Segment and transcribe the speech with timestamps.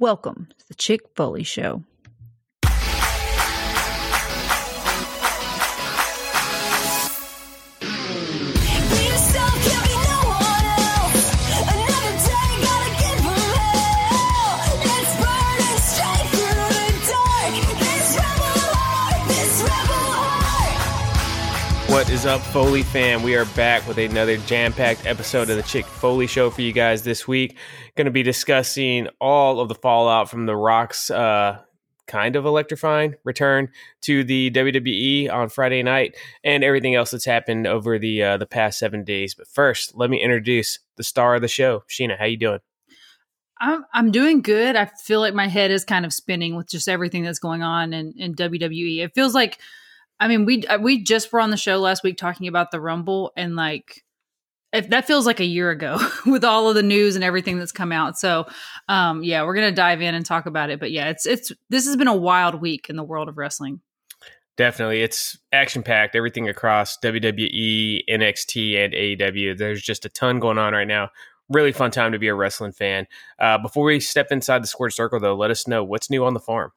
[0.00, 1.84] Welcome to the Chick Foley Show.
[22.10, 23.22] Is up, Foley fam?
[23.22, 26.72] We are back with another jam packed episode of the Chick Foley Show for you
[26.72, 27.56] guys this week.
[27.94, 31.60] Going to be discussing all of the fallout from The Rock's uh,
[32.08, 33.68] kind of electrifying return
[34.00, 38.46] to the WWE on Friday night and everything else that's happened over the uh, the
[38.46, 39.36] past seven days.
[39.36, 42.18] But first, let me introduce the star of the show, Sheena.
[42.18, 42.58] How you doing?
[43.60, 44.74] I'm I'm doing good.
[44.74, 47.92] I feel like my head is kind of spinning with just everything that's going on
[47.92, 49.04] in, in WWE.
[49.04, 49.60] It feels like
[50.20, 52.80] I mean, we uh, we just were on the show last week talking about the
[52.80, 54.04] Rumble, and like,
[54.72, 57.72] if that feels like a year ago with all of the news and everything that's
[57.72, 58.18] come out.
[58.18, 58.46] So,
[58.88, 60.78] um, yeah, we're gonna dive in and talk about it.
[60.78, 63.80] But yeah, it's it's this has been a wild week in the world of wrestling.
[64.58, 66.14] Definitely, it's action packed.
[66.14, 69.56] Everything across WWE, NXT, and AEW.
[69.56, 71.08] There's just a ton going on right now.
[71.48, 73.06] Really fun time to be a wrestling fan.
[73.38, 76.34] Uh, before we step inside the squared circle, though, let us know what's new on
[76.34, 76.72] the farm.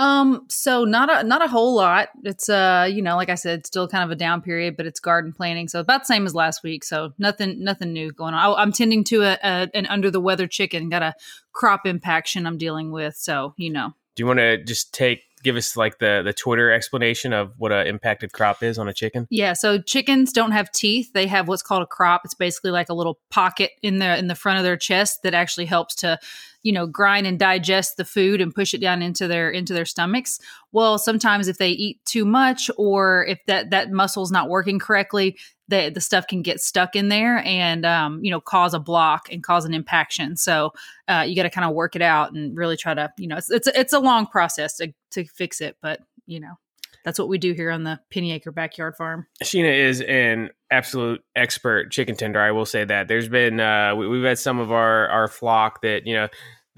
[0.00, 2.08] Um, so not a not a whole lot.
[2.24, 4.98] It's uh, you know, like I said, still kind of a down period, but it's
[4.98, 6.84] garden planting, so about the same as last week.
[6.84, 8.58] So nothing nothing new going on.
[8.58, 10.88] I, am tending to a, a, an under the weather chicken.
[10.88, 11.14] Got a
[11.52, 13.92] crop impaction I'm dealing with, so you know.
[14.16, 17.72] Do you want to just take give us like the the Twitter explanation of what
[17.72, 19.26] a impacted crop is on a chicken?
[19.30, 22.22] Yeah, so chickens don't have teeth; they have what's called a crop.
[22.24, 25.34] It's basically like a little pocket in the in the front of their chest that
[25.34, 26.18] actually helps to
[26.62, 29.86] you know grind and digest the food and push it down into their into their
[29.86, 30.38] stomachs
[30.72, 35.38] well sometimes if they eat too much or if that that muscle's not working correctly
[35.70, 39.32] the, the stuff can get stuck in there and um, you know cause a block
[39.32, 40.72] and cause an impaction so
[41.08, 43.36] uh, you got to kind of work it out and really try to you know
[43.36, 46.54] it's it's, it's a long process to, to fix it but you know
[47.04, 49.26] that's what we do here on the Penny Acre Backyard Farm.
[49.42, 52.38] Sheena is an absolute expert chicken tender.
[52.40, 53.08] I will say that.
[53.08, 56.28] There's been uh, we, have had some of our our flock that you know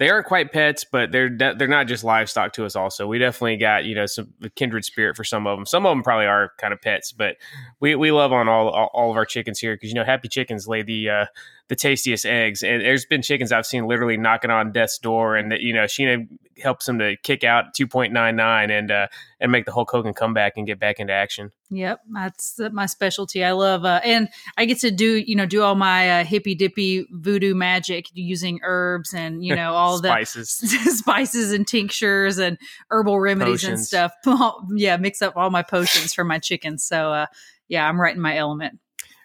[0.03, 2.75] they aren't quite pets, but they're de- they're not just livestock to us.
[2.75, 5.65] Also, we definitely got you know some kindred spirit for some of them.
[5.65, 7.37] Some of them probably are kind of pets, but
[7.79, 10.67] we, we love on all all of our chickens here because you know happy chickens
[10.67, 11.25] lay the uh,
[11.69, 12.61] the tastiest eggs.
[12.61, 15.83] And there's been chickens I've seen literally knocking on death's door, and that you know
[15.83, 16.27] Sheena
[16.61, 19.07] helps them to kick out two point nine nine and uh,
[19.39, 21.51] and make the Hulk Hogan come back and get back into action.
[21.69, 23.43] Yep, that's my specialty.
[23.43, 26.53] I love, uh, and I get to do you know do all my uh, hippy
[26.53, 30.57] dippy voodoo magic using herbs and you know all spices.
[30.57, 32.57] the spices spices and tinctures and
[32.89, 33.93] herbal remedies potions.
[33.93, 34.55] and stuff.
[34.75, 36.83] yeah, mix up all my potions for my chickens.
[36.83, 37.25] So uh,
[37.69, 38.79] yeah, I'm right in my element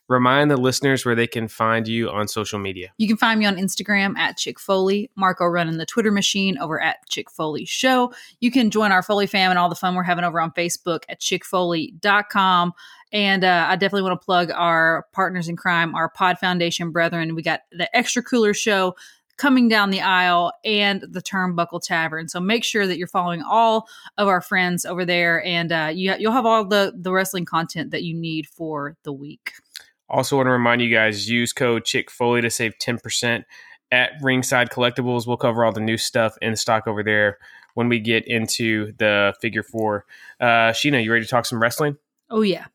[0.08, 2.90] remind the listeners where they can find you on social media.
[2.96, 6.80] You can find me on Instagram at Chick Foley, Marco running the Twitter machine over
[6.80, 8.12] at Chick Foley Show.
[8.40, 11.02] You can join our Foley fam and all the fun we're having over on Facebook
[11.08, 12.72] at chickfoley.com.
[13.12, 17.34] And uh, I definitely want to plug our partners in crime, our Pod Foundation brethren.
[17.34, 18.96] We got the Extra Cooler Show
[19.38, 22.28] coming down the aisle and the Turnbuckle Tavern.
[22.28, 23.88] So make sure that you're following all
[24.18, 27.92] of our friends over there, and uh, you, you'll have all the the wrestling content
[27.92, 29.52] that you need for the week.
[30.10, 33.44] Also, want to remind you guys use code Chick Foley to save 10%
[33.90, 35.26] at Ringside Collectibles.
[35.26, 37.38] We'll cover all the new stuff in stock over there
[37.74, 40.06] when we get into the figure four.
[40.40, 41.96] Uh, Sheena, you ready to talk some wrestling?
[42.30, 42.66] Oh, yeah.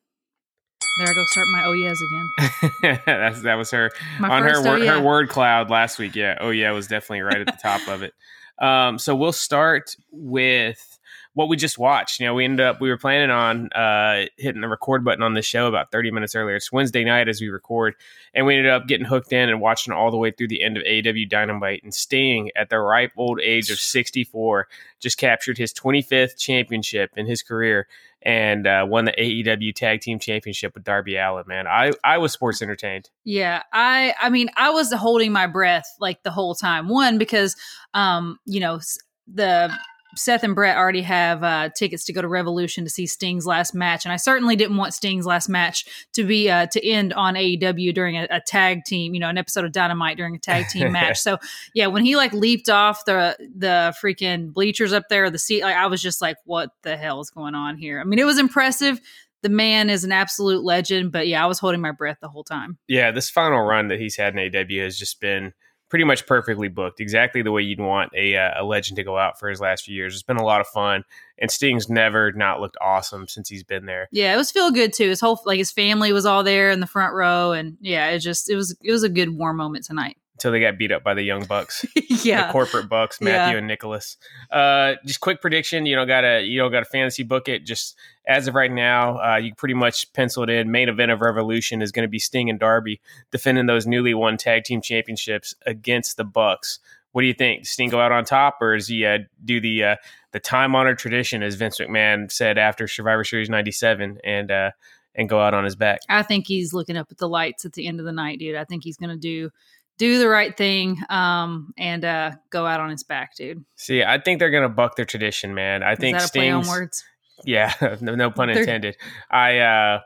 [1.00, 3.00] There I go, start my oh yes again.
[3.08, 3.90] That's that was her
[4.20, 4.92] my on her oh, yeah.
[4.92, 6.16] her word cloud last week.
[6.16, 8.14] Yeah, oh yeah it was definitely right at the top of it.
[8.60, 11.00] Um, so we'll start with
[11.34, 12.20] what we just watched.
[12.20, 15.34] You know, we ended up we were planning on uh, hitting the record button on
[15.34, 16.56] this show about 30 minutes earlier.
[16.56, 17.96] It's Wednesday night as we record,
[18.34, 20.78] and we ended up getting hooked in and watching all the way through the end
[20.78, 21.84] of AEW Dynamite.
[21.84, 24.68] And Sting, at the ripe old age of 64,
[25.00, 27.88] just captured his 25th championship in his career
[28.22, 31.46] and uh, won the AEW Tag Team Championship with Darby Allin.
[31.48, 33.10] Man, I I was sports entertained.
[33.24, 36.90] Yeah, I I mean I was holding my breath like the whole time.
[36.90, 37.56] One because
[37.94, 38.80] um you know
[39.28, 39.76] the
[40.16, 43.74] Seth and Brett already have uh, tickets to go to Revolution to see Sting's last
[43.74, 47.36] match, and I certainly didn't want Sting's last match to be uh, to end on
[47.36, 50.68] AEW during a, a, tag team, you know, an episode of Dynamite during a tag
[50.70, 51.20] team match.
[51.20, 51.38] So
[51.74, 55.76] yeah, when he like leaped off the the freaking bleachers up there, the seat, like
[55.76, 58.00] I was just like, what the hell is going on here?
[58.00, 59.00] I mean, it was impressive.
[59.42, 62.46] The man is an absolute legend, but yeah, I was holding my breath the whole
[62.46, 62.78] time.
[62.88, 65.54] Yeah, this final run that he's had in AEW has just been
[65.94, 69.16] pretty much perfectly booked, exactly the way you'd want a, uh, a legend to go
[69.16, 70.16] out for his last few years.
[70.16, 71.04] It's been a lot of fun,
[71.38, 74.08] and Sting's never not looked awesome since he's been there.
[74.12, 75.10] Yeah, it was feel good too.
[75.10, 78.20] His whole like his family was all there in the front row, and yeah, it
[78.22, 81.04] just it was it was a good warm moment tonight until they got beat up
[81.04, 81.86] by the young bucks.
[81.96, 83.58] yeah, the corporate bucks, Matthew yeah.
[83.60, 84.18] and Nicholas.
[84.52, 85.86] Uh, just quick prediction.
[85.86, 87.66] You don't got to you don't got to fantasy book it.
[87.66, 87.96] Just
[88.28, 90.70] as of right now, uh, you pretty much penciled in.
[90.70, 93.00] Main event of Revolution is going to be Sting and Darby
[93.32, 96.80] defending those newly won tag team championships against the Bucks.
[97.14, 97.66] What do you think?
[97.66, 99.96] Sting go out on top, or does he uh, do the uh,
[100.34, 104.72] the time honored tradition, as Vince McMahon said after Survivor Series '97, and uh,
[105.16, 106.02] and go out on his back?
[106.10, 108.56] I think he's looking up at the lights at the end of the night, dude.
[108.56, 109.52] I think he's going to do
[109.98, 113.64] do the right thing um, and uh, go out on his back, dude.
[113.76, 115.84] See, I think they're going to buck their tradition, man.
[115.84, 117.04] I Is think Sting's words.
[117.46, 118.98] Yeah, no, no pun intended.
[119.30, 120.00] I uh,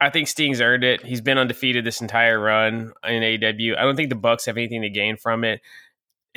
[0.00, 1.04] I think Sting's earned it.
[1.04, 3.78] He's been undefeated this entire run in AW.
[3.78, 5.60] I don't think the Bucks have anything to gain from it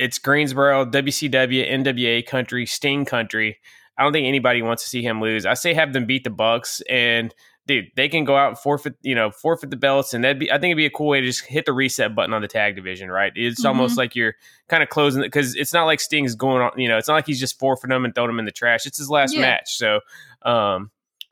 [0.00, 3.58] it's Greensboro, WCW, NWA country, Sting country.
[3.98, 5.44] I don't think anybody wants to see him lose.
[5.44, 7.34] I say have them beat the Bucks and
[7.70, 10.50] dude, they can go out and forfeit, you know, forfeit the belts, and that'd be.
[10.50, 12.48] I think it'd be a cool way to just hit the reset button on the
[12.48, 13.32] tag division, right?
[13.36, 13.68] It's mm-hmm.
[13.68, 14.34] almost like you're
[14.68, 16.72] kind of closing it because it's not like Sting's going on.
[16.76, 18.86] You know, it's not like he's just forfeiting them and throwing them in the trash.
[18.86, 19.42] It's his last yeah.
[19.42, 20.00] match, so
[20.42, 20.90] um,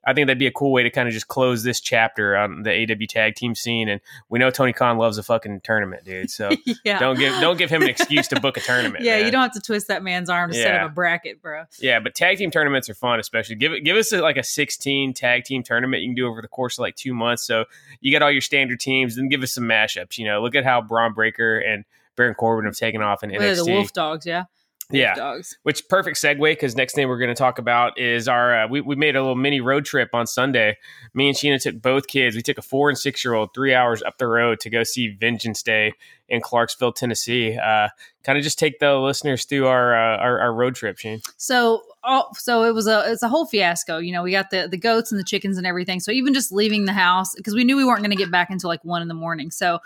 [0.08, 2.62] I think that'd be a cool way to kind of just close this chapter on
[2.62, 3.90] the AW tag team scene.
[3.90, 4.00] And
[4.30, 6.30] we know Tony Khan loves a fucking tournament, dude.
[6.30, 6.48] So
[6.84, 6.98] yeah.
[6.98, 9.04] don't give don't give him an excuse to book a tournament.
[9.04, 9.26] yeah, man.
[9.26, 10.62] you don't have to twist that man's arm to yeah.
[10.62, 11.64] set up a bracket, bro.
[11.78, 14.42] Yeah, but tag team tournaments are fun, especially give it give us a, like a
[14.42, 17.46] sixteen tag team tournament you can do over the course of like two months.
[17.46, 17.66] So
[18.00, 20.16] you got all your standard teams, then give us some mashups.
[20.16, 21.84] You know, look at how Bron Breakker and
[22.16, 23.66] Baron Corbin have taken off in NXT.
[23.66, 24.44] The Wolf Dogs, yeah
[24.90, 25.14] yeah.
[25.14, 25.58] Dogs.
[25.64, 28.80] Which perfect segue because next thing we're going to talk about is our uh, we,
[28.80, 30.78] we made a little mini road trip on sunday.
[31.12, 32.34] Me and sheena took both kids.
[32.36, 34.84] We took a four and six year old three hours up the road to go
[34.84, 35.92] see vengeance day
[36.28, 37.58] in clarksville tennessee.
[37.58, 37.88] Uh,
[38.22, 41.82] kind of just take the listeners through our uh, our, our, road trip shane so
[42.04, 43.98] oh, so it was a it's a whole fiasco.
[43.98, 46.00] You know we got the the goats and the chickens and everything.
[46.00, 48.48] So even just leaving the house because we knew we weren't going to get back
[48.50, 49.50] until like one in the morning.
[49.50, 49.80] So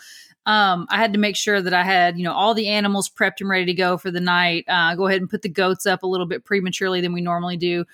[0.44, 3.40] um, I had to make sure that I had, you know, all the animals prepped
[3.40, 4.64] and ready to go for the night.
[4.66, 7.56] Uh, go ahead and put the goats up a little bit prematurely than we normally
[7.56, 7.84] do.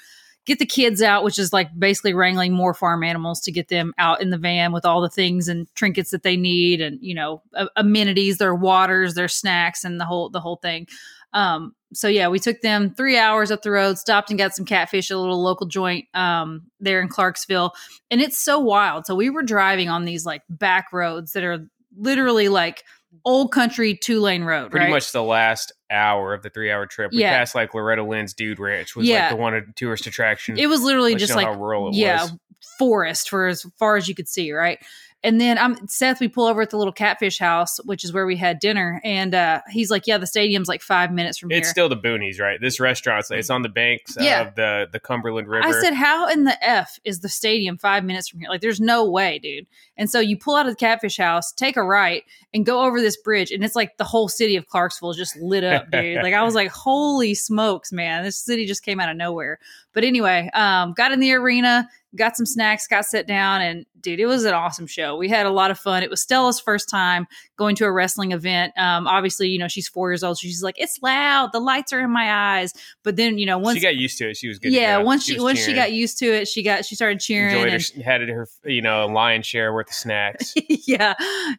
[0.47, 3.93] Get the kids out, which is like basically wrangling more farm animals to get them
[3.99, 7.15] out in the van with all the things and trinkets that they need, and you
[7.15, 7.43] know,
[7.77, 10.87] amenities, their waters, their snacks, and the whole the whole thing.
[11.35, 14.65] Um, so yeah, we took them three hours up the road, stopped and got some
[14.65, 17.75] catfish at a little local joint um, there in Clarksville,
[18.11, 19.05] and it's so wild.
[19.05, 21.69] So we were driving on these like back roads that are
[21.99, 22.85] literally like
[23.25, 24.71] old country two lane road.
[24.71, 24.93] Pretty right?
[24.93, 27.13] much the last hour of the three hour trip.
[27.13, 27.39] We yeah.
[27.39, 29.23] passed like Loretta Lynn's Dude Ranch was yeah.
[29.23, 30.59] like the one tourist attraction.
[30.59, 32.33] It was literally just like rural yeah, was.
[32.79, 34.79] forest for as far as you could see, right?
[35.25, 36.21] And then I'm Seth.
[36.21, 39.35] We pull over at the little catfish house, which is where we had dinner, and
[39.35, 41.97] uh, he's like, "Yeah, the stadium's like five minutes from it's here." It's still the
[41.97, 42.61] boonies, right?
[42.61, 44.43] This restaurant's it's on the banks yeah.
[44.43, 45.67] of the the Cumberland River.
[45.67, 48.49] I said, "How in the f is the stadium five minutes from here?
[48.49, 49.67] Like, there's no way, dude."
[49.97, 52.23] And so you pull out of the catfish house, take a right,
[52.55, 55.35] and go over this bridge, and it's like the whole city of Clarksville is just
[55.37, 56.23] lit up, dude.
[56.23, 58.23] like I was like, "Holy smokes, man!
[58.23, 59.59] This city just came out of nowhere."
[59.95, 61.89] But anyway, um, got in the arena
[62.19, 65.17] got some snacks, got set down, and dude, it was an awesome show.
[65.17, 66.03] We had a lot of fun.
[66.03, 67.27] It was Stella's first time
[67.57, 68.73] going to a wrestling event.
[68.77, 70.39] Um, obviously, you know, she's four years old.
[70.39, 71.51] So she's like, it's loud.
[71.53, 72.73] The lights are in my eyes.
[73.03, 74.73] But then, you know, once she got used to it, she was good.
[74.73, 74.99] Yeah.
[74.99, 75.75] Once she, she once cheering.
[75.75, 78.83] she got used to it, she got, she started cheering and her, had her, you
[78.83, 80.55] know, lion share worth of snacks.
[80.69, 81.15] yeah.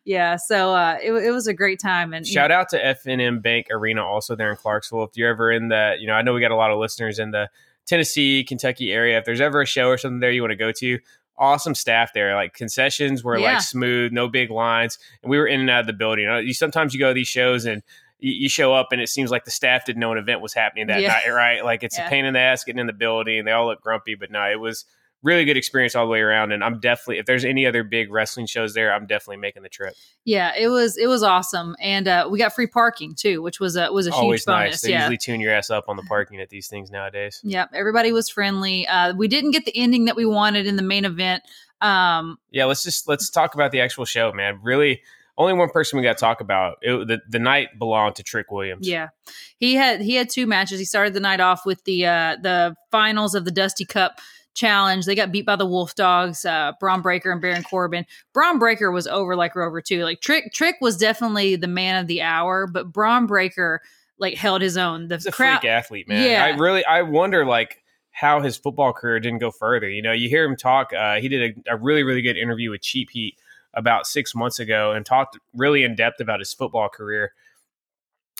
[0.06, 0.38] Yeah.
[0.38, 2.13] So, uh, it, it was a great time.
[2.13, 5.03] And shout out to F&M Bank Arena also there in Clarksville.
[5.03, 7.19] If you're ever in the, you know, I know we got a lot of listeners
[7.19, 7.49] in the,
[7.89, 10.71] Tennessee, Kentucky area, if there's ever a show or something there you want to go
[10.71, 10.99] to,
[11.39, 12.35] awesome staff there.
[12.35, 13.53] Like concessions were yeah.
[13.53, 16.23] like smooth, no big lines, and we were in and out of the building.
[16.23, 17.81] You know, you sometimes you go to these shows and
[18.19, 20.87] you, show up and it seems like the staff didn't know an event was happening
[20.87, 21.07] that yeah.
[21.07, 21.63] night, right?
[21.63, 22.05] Like it's yeah.
[22.05, 23.39] a pain in the ass getting in the building.
[23.39, 24.85] And they all look grumpy, but no, it was
[25.21, 26.52] really good experience all the way around.
[26.52, 29.69] And I'm definitely, if there's any other big wrestling shows there, I'm definitely making the
[29.69, 29.94] trip.
[30.26, 33.76] Yeah, it was it was awesome, and uh, we got free parking too, which was
[33.76, 34.71] a was a Always huge bonus.
[34.71, 34.81] Nice.
[34.81, 34.99] They yeah.
[34.99, 37.42] usually tune your ass up on the parking at these things nowadays.
[37.44, 38.88] Yeah, everybody was friendly.
[38.88, 41.44] Uh, we didn't get the ending that we wanted in the main event.
[41.81, 44.59] Um, yeah, let's just let's talk about the actual show, man.
[44.61, 45.02] Really,
[45.38, 46.78] only one person we got to talk about.
[46.81, 48.88] It, the the night belonged to Trick Williams.
[48.88, 49.09] Yeah,
[49.57, 50.80] he had he had two matches.
[50.80, 54.19] He started the night off with the uh, the finals of the Dusty Cup
[54.53, 55.06] challenge.
[55.06, 58.06] They got beat by the Wolf Dogs, uh, Bron Breakker and Baron Corbin.
[58.33, 60.03] Bron Breakker was over like Rover too.
[60.03, 63.81] Like Trick Trick was definitely the man of the hour, but Bron Breakker
[64.18, 65.07] like held his own.
[65.07, 66.29] The He's a crowd, freak athlete, man.
[66.29, 66.44] Yeah.
[66.44, 69.89] I really I wonder like how his football career didn't go further.
[69.89, 70.91] You know, you hear him talk.
[70.94, 73.37] Uh, he did a, a really really good interview with Cheap Heat
[73.73, 77.33] about six months ago and talked really in depth about his football career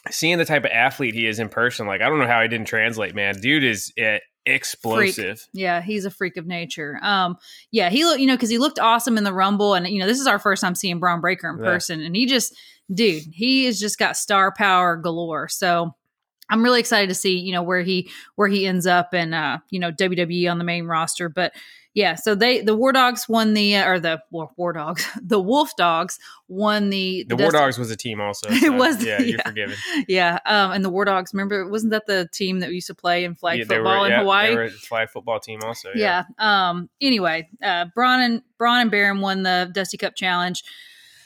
[0.09, 2.47] seeing the type of athlete he is in person, like I don't know how he
[2.47, 3.39] didn't translate, man.
[3.39, 3.93] Dude is
[4.49, 5.39] explosive.
[5.39, 5.49] Freak.
[5.53, 6.99] Yeah, he's a freak of nature.
[7.01, 7.37] Um,
[7.71, 10.07] yeah, he looked, you know, because he looked awesome in the Rumble, and you know,
[10.07, 11.65] this is our first time seeing Bron Breakker in yeah.
[11.65, 12.55] person, and he just,
[12.93, 15.47] dude, he has just got star power galore.
[15.47, 15.95] So
[16.49, 19.59] I'm really excited to see, you know, where he where he ends up and uh,
[19.69, 21.29] you know, WWE on the main roster.
[21.29, 21.53] But
[21.95, 25.39] yeah, so they the War Dogs won the uh, or the War, War Dogs, the
[25.39, 28.47] Wolf Dogs won the the, the War Dogs was a team also.
[28.59, 29.75] So, it was yeah, you're forgiven.
[30.07, 31.33] Yeah, um, and the War Dogs.
[31.33, 34.05] Remember, wasn't that the team that we used to play in flag yeah, football were,
[34.05, 34.49] in yeah, Hawaii?
[34.49, 35.89] They were a flag football team also.
[35.95, 36.23] Yeah.
[36.39, 36.69] yeah.
[36.69, 36.89] Um.
[37.01, 40.63] Anyway, uh, Bron and Bron and Baron won the Dusty Cup Challenge.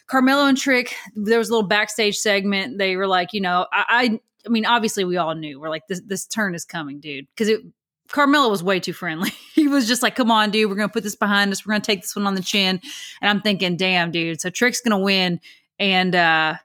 [0.08, 2.78] Carmelo and Trick, there was a little backstage segment.
[2.78, 6.02] They were like, you know, I, I mean, obviously we all knew we're like this
[6.06, 7.28] this turn is coming, dude.
[7.36, 7.62] Because it
[8.10, 9.32] Carmelo was way too friendly.
[9.54, 11.66] he was just like, "Come on, dude, we're gonna put this behind us.
[11.66, 12.80] We're gonna take this one on the chin."
[13.22, 15.40] And I'm thinking, "Damn, dude." So Trick's gonna win,
[15.80, 16.56] and uh,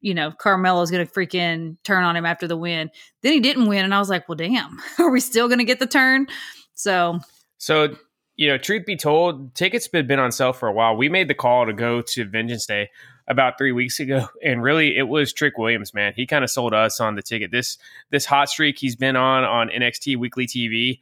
[0.00, 2.90] you know, Carmelo's gonna freaking turn on him after the win.
[3.22, 5.78] Then he didn't win, and I was like, "Well, damn, are we still gonna get
[5.78, 6.26] the turn?"
[6.74, 7.20] So,
[7.58, 7.96] so
[8.36, 10.96] you know, truth be told, tickets had been on sale for a while.
[10.96, 12.90] We made the call to go to Vengeance Day
[13.28, 16.12] about three weeks ago, and really it was Trick Williams, man.
[16.14, 17.50] He kind of sold us on the ticket.
[17.50, 17.78] This
[18.10, 21.00] this hot streak he's been on on NXT Weekly TV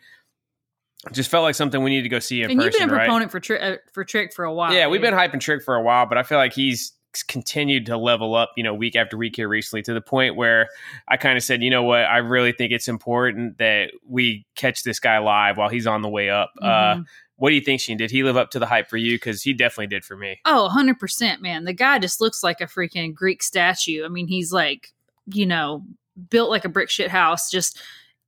[1.13, 2.73] just felt like something we need to go see in and person.
[2.73, 3.07] you've been a right?
[3.07, 4.73] proponent for Trick uh, for Trick for a while.
[4.73, 4.93] Yeah, dude.
[4.93, 8.35] we've been hyping Trick for a while, but I feel like he's continued to level
[8.35, 10.69] up, you know, week after week here recently to the point where
[11.07, 14.83] I kind of said, you know what, I really think it's important that we catch
[14.83, 16.53] this guy live while he's on the way up.
[16.61, 17.01] Uh, mm-hmm.
[17.01, 17.05] Uh,
[17.37, 17.97] what do you think, Sheen?
[17.97, 19.17] Did he live up to the hype for you?
[19.17, 20.41] Because he definitely did for me.
[20.45, 21.65] Oh, 100%, man.
[21.65, 24.05] The guy just looks like a freaking Greek statue.
[24.05, 24.93] I mean, he's like,
[25.27, 25.85] you know,
[26.31, 27.51] built like a brick shit house.
[27.51, 27.81] Just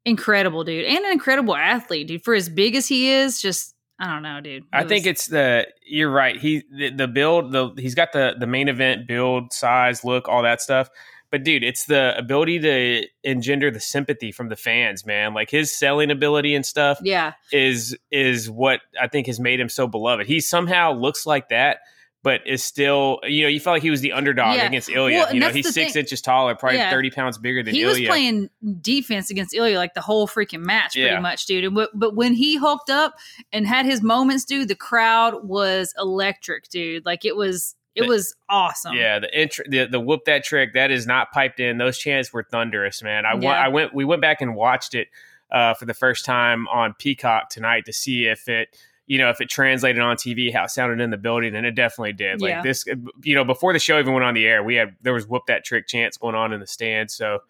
[0.05, 0.85] incredible, dude.
[0.85, 2.25] And an incredible athlete, dude.
[2.25, 4.65] For as big as he is, just I don't know, dude.
[4.65, 6.37] It I was, think it's the you're right.
[6.37, 10.43] He the, the build the he's got the the main event build, size, look, all
[10.43, 10.91] that stuff.
[11.37, 15.35] But dude, it's the ability to engender the sympathy from the fans, man.
[15.35, 19.69] Like his selling ability and stuff, yeah, is is what I think has made him
[19.69, 20.27] so beloved.
[20.27, 21.81] He somehow looks like that,
[22.23, 24.67] but is still, you know, you felt like he was the underdog yeah.
[24.67, 25.19] against Ilya.
[25.19, 26.01] Well, you know, he's six thing.
[26.01, 26.91] inches taller, probably yeah.
[26.91, 28.01] 30 pounds bigger than he Ilya.
[28.01, 28.49] was playing
[28.81, 31.21] defense against Ilya like the whole freaking match, pretty yeah.
[31.21, 31.65] much, dude.
[31.65, 33.15] And, but when he hulked up
[33.53, 37.05] and had his moments, dude, the crowd was electric, dude.
[37.05, 38.95] Like it was it was awesome.
[38.95, 41.79] Yeah, the, int- the the whoop that trick that is not piped in.
[41.79, 43.25] Those chants were thunderous, man.
[43.25, 43.51] I, yeah.
[43.51, 45.09] I went we went back and watched it
[45.51, 48.77] uh, for the first time on Peacock tonight to see if it
[49.07, 51.75] you know if it translated on TV how it sounded in the building, and it
[51.75, 52.41] definitely did.
[52.41, 52.63] Like yeah.
[52.63, 52.85] this,
[53.23, 55.47] you know, before the show even went on the air, we had there was whoop
[55.47, 57.11] that trick chants going on in the stand.
[57.11, 57.41] So,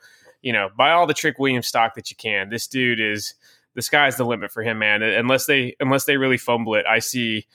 [0.43, 2.51] you know, buy all the Trick Williams stock that you can.
[2.51, 3.35] This dude is
[3.75, 5.03] the sky's the limit for him, man.
[5.03, 7.47] Unless they unless they really fumble it, I see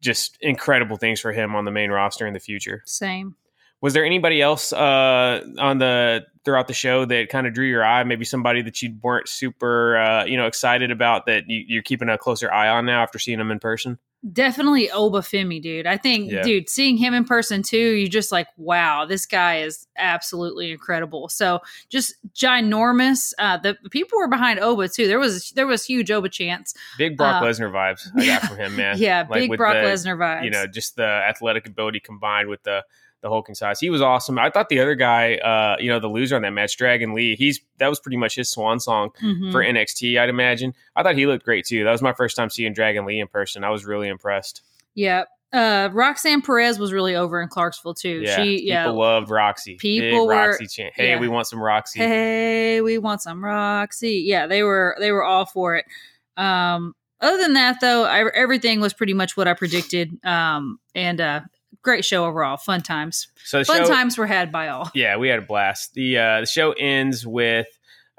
[0.00, 2.82] just incredible things for him on the main roster in the future.
[2.86, 3.36] Same.
[3.82, 7.84] Was there anybody else uh, on the throughout the show that kind of drew your
[7.84, 8.04] eye?
[8.04, 12.10] Maybe somebody that you weren't super, uh, you know, excited about that you, you're keeping
[12.10, 13.98] a closer eye on now after seeing him in person.
[14.32, 15.86] Definitely Oba Obafemi, dude.
[15.86, 16.42] I think, yeah.
[16.42, 21.28] dude, seeing him in person too, you're just like, wow, this guy is absolutely incredible.
[21.30, 23.32] So just ginormous.
[23.38, 25.08] Uh, the people were behind Oba too.
[25.08, 26.74] There was there was huge Oba chance.
[26.98, 28.96] Big Brock uh, Lesnar vibes I got from him, man.
[29.00, 30.44] Yeah, like big Brock Lesnar vibes.
[30.44, 32.84] You know, just the athletic ability combined with the
[33.22, 33.80] the hulking size.
[33.80, 34.38] He was awesome.
[34.38, 37.36] I thought the other guy, uh, you know, the loser on that match, Dragon Lee,
[37.36, 39.50] he's that was pretty much his swan song mm-hmm.
[39.50, 40.18] for NXT.
[40.18, 40.74] I'd imagine.
[40.96, 41.84] I thought he looked great too.
[41.84, 43.64] That was my first time seeing Dragon Lee in person.
[43.64, 44.62] I was really impressed.
[44.94, 45.24] Yeah.
[45.52, 48.22] Uh, Roxanne Perez was really over in Clarksville too.
[48.22, 49.74] Yeah, she, people yeah, loved Roxy.
[49.74, 50.94] People Big were, Roxy chant.
[50.94, 51.18] Hey, yeah.
[51.18, 51.98] we want some Roxy.
[51.98, 54.22] Hey, we want some Roxy.
[54.24, 55.86] Yeah, they were they were all for it.
[56.36, 60.24] Um, other than that, though, I, everything was pretty much what I predicted.
[60.24, 61.40] Um, and uh,
[61.82, 62.56] great show overall.
[62.56, 63.28] Fun times.
[63.44, 64.90] So fun show, times were had by all.
[64.94, 65.94] Yeah, we had a blast.
[65.94, 67.66] The uh, the show ends with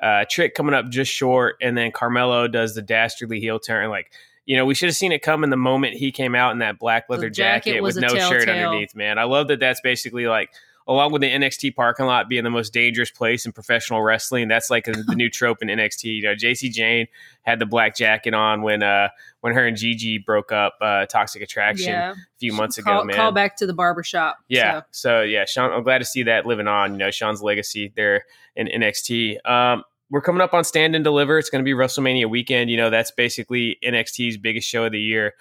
[0.01, 3.89] uh, Trick coming up just short, and then Carmelo does the dastardly heel turn.
[3.89, 4.11] Like
[4.45, 6.59] you know, we should have seen it come in the moment he came out in
[6.59, 8.95] that black leather jacket, jacket with no shirt underneath.
[8.95, 9.59] Man, I love that.
[9.59, 10.49] That's basically like
[10.87, 14.47] along with the NXT parking lot being the most dangerous place in professional wrestling.
[14.47, 16.03] That's like a, the new trope in NXT.
[16.03, 17.07] You know, Jacy Jayne
[17.43, 19.09] had the black jacket on when uh
[19.41, 22.11] when her and Gigi broke up uh Toxic Attraction yeah.
[22.11, 23.15] a few months call, ago, man.
[23.15, 24.37] Call back to the barbershop.
[24.47, 24.81] Yeah.
[24.91, 25.09] So.
[25.09, 28.25] so yeah, Sean I'm glad to see that living on, you know, Sean's legacy there
[28.55, 29.45] in NXT.
[29.47, 31.39] Um we're coming up on Stand and Deliver.
[31.39, 32.69] It's going to be WrestleMania weekend.
[32.69, 35.35] You know, that's basically NXT's biggest show of the year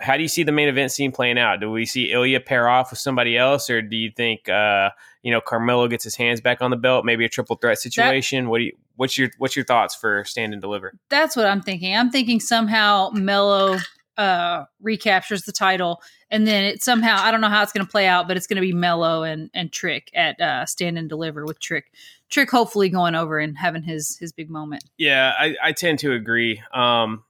[0.00, 1.60] how do you see the main event scene playing out?
[1.60, 4.90] Do we see Ilya pair off with somebody else, or do you think uh,
[5.22, 8.44] you know Carmelo gets his hands back on the belt, maybe a triple threat situation?
[8.44, 10.92] That, what do you what's your what's your thoughts for stand and deliver?
[11.08, 11.96] That's what I'm thinking.
[11.96, 13.78] I'm thinking somehow Melo
[14.18, 17.90] uh, recaptures the title, and then it somehow I don't know how it's going to
[17.90, 21.08] play out, but it's going to be Melo and and Trick at uh, Stand and
[21.08, 21.92] Deliver with Trick.
[22.28, 24.84] Trick hopefully going over and having his his big moment.
[24.98, 26.62] Yeah, I, I tend to agree.
[26.74, 27.24] Um,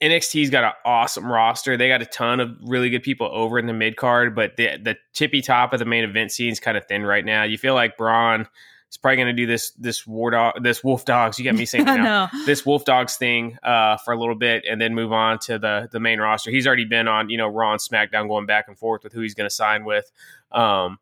[0.00, 1.76] NXT's got an awesome roster.
[1.76, 4.76] They got a ton of really good people over in the mid card, but the
[4.78, 7.42] the tippy top of the main event scene is kind of thin right now.
[7.42, 8.46] You feel like Bron
[8.90, 11.38] is probably going to do this this war dog this wolf dogs.
[11.38, 14.80] You got me saying now this wolf dogs thing uh, for a little bit, and
[14.80, 16.50] then move on to the the main roster.
[16.50, 19.20] He's already been on you know Raw and SmackDown, going back and forth with who
[19.20, 20.10] he's going to sign with.
[20.52, 20.98] Um,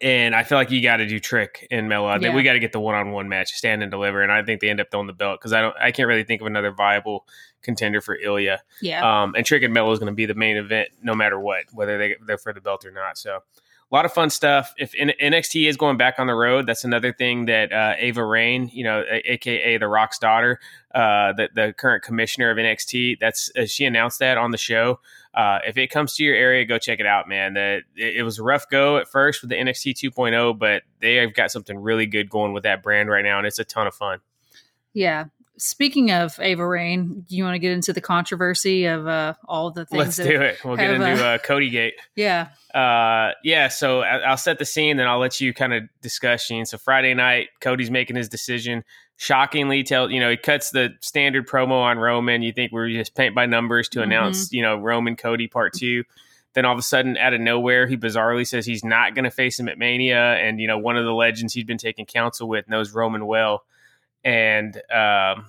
[0.00, 2.06] and I feel like you got to do Trick and Melo.
[2.06, 2.34] I think yeah.
[2.34, 4.22] we got to get the one on one match, stand and deliver.
[4.22, 6.24] And I think they end up throwing the belt because I don't, I can't really
[6.24, 7.26] think of another viable
[7.62, 8.62] contender for Ilya.
[8.80, 9.22] Yeah.
[9.22, 11.64] Um, and Trick and Melo is going to be the main event no matter what,
[11.72, 13.18] whether they they're for the belt or not.
[13.18, 13.40] So
[13.90, 14.74] a lot of fun stuff.
[14.78, 18.68] If NXT is going back on the road, that's another thing that uh, Ava Raine,
[18.72, 20.58] you know, aka the Rock's daughter,
[20.92, 24.98] uh, the the current commissioner of NXT, that's uh, she announced that on the show.
[25.36, 27.54] Uh, if it comes to your area, go check it out, man.
[27.54, 31.16] The, it, it, was a rough go at first with the NXT 2.0, but they
[31.16, 33.86] have got something really good going with that brand right now, and it's a ton
[33.86, 34.20] of fun.
[34.94, 35.26] Yeah,
[35.58, 39.70] speaking of Ava Raine, do you want to get into the controversy of uh, all
[39.70, 39.98] the things?
[39.98, 40.64] Let's do it.
[40.64, 41.94] We'll get into uh, uh, Cody Gate.
[42.14, 42.48] Yeah.
[42.74, 43.68] Uh, yeah.
[43.68, 46.42] So I'll set the scene, then I'll let you kind of discuss.
[46.42, 46.66] Sheen.
[46.66, 48.84] So Friday night, Cody's making his decision.
[49.18, 52.42] Shockingly, tell you know he cuts the standard promo on Roman.
[52.42, 54.10] You think we're just paint by numbers to mm-hmm.
[54.10, 56.04] announce you know Roman Cody part two.
[56.52, 59.30] Then all of a sudden, out of nowhere, he bizarrely says he's not going to
[59.30, 62.48] face him at Mania, and you know one of the legends he's been taking counsel
[62.48, 63.64] with knows Roman well
[64.26, 65.46] and um,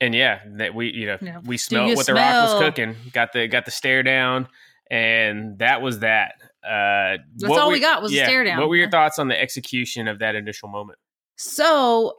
[0.00, 1.38] and yeah, that we you know yeah.
[1.44, 2.16] we smelled what smell?
[2.16, 2.96] the Rock was cooking.
[3.12, 4.48] Got the got the stare down,
[4.90, 6.34] and that was that.
[6.62, 8.58] Uh, That's all we, we got was yeah, a stare down.
[8.58, 10.98] What were your thoughts on the execution of that initial moment?
[11.36, 12.18] So,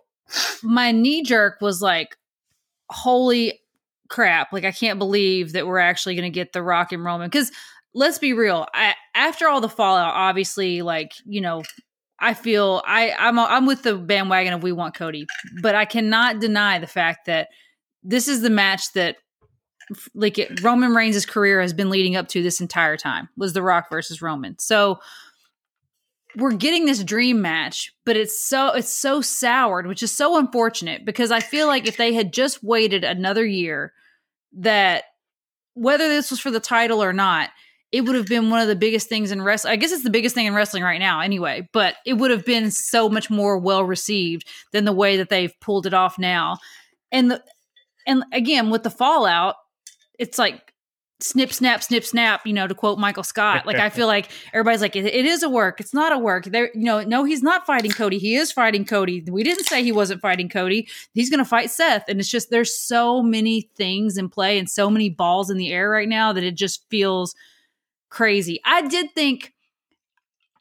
[0.64, 2.18] my knee jerk was like,
[2.90, 3.60] "Holy
[4.10, 7.30] crap!" Like I can't believe that we're actually going to get the Rock and Roman
[7.30, 7.52] because
[7.94, 8.68] let's be real.
[8.74, 11.64] I, after all the fallout, obviously, like you know,
[12.20, 15.26] I feel I I'm I'm with the bandwagon of we want Cody,
[15.62, 17.50] but I cannot deny the fact that
[18.04, 19.18] this is the match that
[20.14, 23.62] like it, Roman Reigns' career has been leading up to this entire time was The
[23.62, 24.58] Rock versus Roman.
[24.60, 25.00] So
[26.38, 31.06] we're getting this dream match, but it's so it's so soured, which is so unfortunate
[31.06, 33.94] because I feel like if they had just waited another year,
[34.58, 35.06] that
[35.74, 37.50] whether this was for the title or not,
[37.92, 39.72] it would have been one of the biggest things in wrestling.
[39.72, 41.68] I guess it's the biggest thing in wrestling right now, anyway.
[41.72, 45.58] But it would have been so much more well received than the way that they've
[45.62, 46.58] pulled it off now.
[47.12, 47.44] And the
[48.06, 49.56] and again with the fallout,
[50.20, 50.74] it's like
[51.26, 54.82] snip snap snip snap you know to quote michael scott like i feel like everybody's
[54.82, 57.44] like it, it is a work it's not a work there you know no he's
[57.44, 61.30] not fighting cody he is fighting cody we didn't say he wasn't fighting cody he's
[61.30, 65.10] gonna fight seth and it's just there's so many things in play and so many
[65.10, 67.36] balls in the air right now that it just feels
[68.16, 68.62] crazy.
[68.64, 69.54] I did think,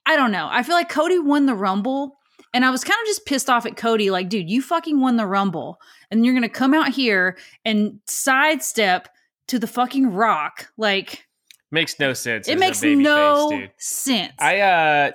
[0.07, 0.49] I don't know.
[0.51, 2.19] I feel like Cody won the Rumble.
[2.53, 5.17] And I was kind of just pissed off at Cody, like, dude, you fucking won
[5.17, 5.81] the Rumble.
[6.11, 9.09] And you're going to come out here and sidestep
[9.49, 10.71] to the fucking rock.
[10.77, 11.27] Like,
[11.71, 12.49] makes no sense.
[12.49, 14.33] It makes no face, sense.
[14.39, 15.11] I, uh,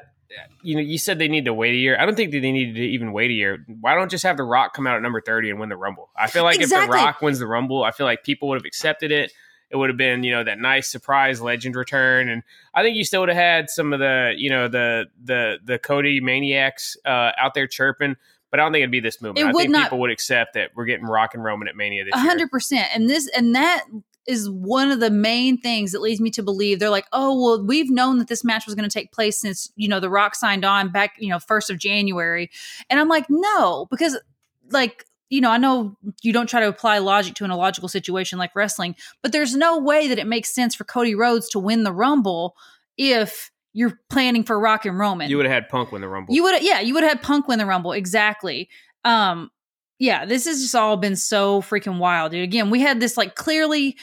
[0.63, 1.98] you know, you said they need to wait a year.
[2.00, 3.65] I don't think that they needed to even wait a year.
[3.80, 6.10] Why don't just have The Rock come out at number 30 and win the Rumble?
[6.15, 6.84] I feel like exactly.
[6.84, 9.32] if The Rock wins the Rumble, I feel like people would have accepted it
[9.72, 12.42] it would have been you know that nice surprise legend return and
[12.74, 15.78] i think you still would have had some of the you know the the the
[15.78, 18.15] cody maniacs uh, out there chirping
[18.52, 19.48] but I don't think it'd be this movement.
[19.48, 22.06] It I think not, people would accept that we're getting Rock and Roman at Mania
[22.06, 22.38] this 100%.
[22.39, 22.48] year.
[22.48, 22.86] 100%.
[22.96, 23.86] And this and that
[24.27, 27.65] is one of the main things that leads me to believe they're like, "Oh, well,
[27.65, 30.36] we've known that this match was going to take place since, you know, The Rock
[30.36, 32.49] signed on back, you know, 1st of January."
[32.89, 34.17] And I'm like, "No, because
[34.71, 38.39] like you know, I know you don't try to apply logic to an illogical situation
[38.39, 41.84] like wrestling, but there's no way that it makes sense for Cody Rhodes to win
[41.84, 42.55] the Rumble
[42.97, 45.29] if you're planning for Rock and Roman.
[45.29, 46.34] You would have had Punk win the Rumble.
[46.34, 48.69] You would, yeah, you would have had Punk win the Rumble exactly.
[49.05, 49.51] Um,
[50.00, 52.44] yeah, this has just all been so freaking wild, dude.
[52.44, 53.98] Again, we had this like clearly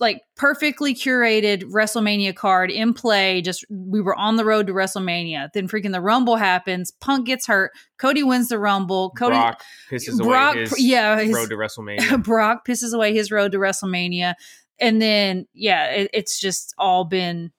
[0.00, 3.40] like perfectly curated WrestleMania card in play.
[3.40, 5.48] Just we were on the road to WrestleMania.
[5.54, 6.90] Then freaking the Rumble happens.
[6.90, 7.70] Punk gets hurt.
[7.98, 9.10] Cody wins the Rumble.
[9.10, 12.22] Cody Brock pisses Brock, away his yeah, his, road to WrestleMania.
[12.24, 14.34] Brock pisses away his road to WrestleMania,
[14.80, 17.52] and then yeah, it, it's just all been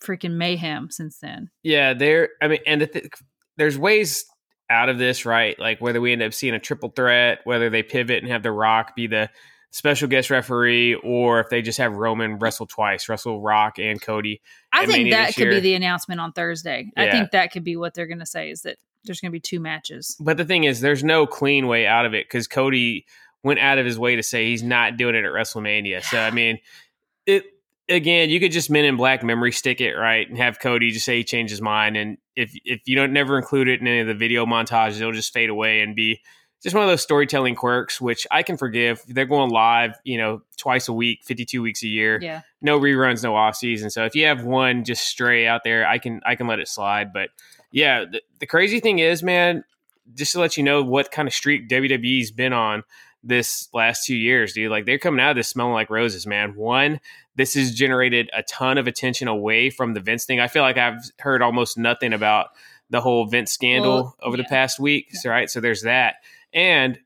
[0.00, 1.50] freaking mayhem since then.
[1.64, 2.30] Yeah, there.
[2.40, 3.10] I mean, and the th-
[3.56, 4.24] there's ways
[4.70, 5.58] out of this, right?
[5.58, 8.52] Like whether we end up seeing a triple threat, whether they pivot and have The
[8.52, 9.28] Rock be the
[9.72, 14.40] special guest referee or if they just have Roman wrestle twice, wrestle Rock and Cody.
[14.72, 15.50] I think that could year.
[15.52, 16.90] be the announcement on Thursday.
[16.96, 17.02] Yeah.
[17.04, 19.36] I think that could be what they're going to say is that there's going to
[19.36, 20.16] be two matches.
[20.20, 23.06] But the thing is, there's no clean way out of it because Cody
[23.42, 26.02] went out of his way to say he's not doing it at WrestleMania.
[26.02, 26.58] So I mean,
[27.26, 27.44] it
[27.90, 31.04] again, you could just Men in Black memory stick it right and have Cody just
[31.04, 34.00] say he changed his mind, and if if you don't never include it in any
[34.00, 36.20] of the video montages, it'll just fade away and be
[36.62, 39.02] just one of those storytelling quirks, which I can forgive.
[39.08, 42.18] They're going live, you know, twice a week, 52 weeks a year.
[42.20, 42.42] Yeah.
[42.60, 43.88] No reruns, no off season.
[43.88, 46.68] So if you have one just stray out there, I can I can let it
[46.68, 47.12] slide.
[47.12, 47.30] But
[47.72, 49.64] yeah, the, the crazy thing is, man,
[50.14, 52.82] just to let you know what kind of streak WWE's been on
[53.22, 54.70] this last two years, dude.
[54.70, 56.54] Like they're coming out of this smelling like roses, man.
[56.56, 57.00] One,
[57.40, 60.40] this has generated a ton of attention away from the Vince thing.
[60.40, 62.48] I feel like I've heard almost nothing about
[62.90, 64.42] the whole Vince scandal well, over yeah.
[64.42, 65.08] the past week.
[65.24, 65.30] Yeah.
[65.30, 65.48] Right.
[65.48, 66.16] So there's that.
[66.52, 66.98] And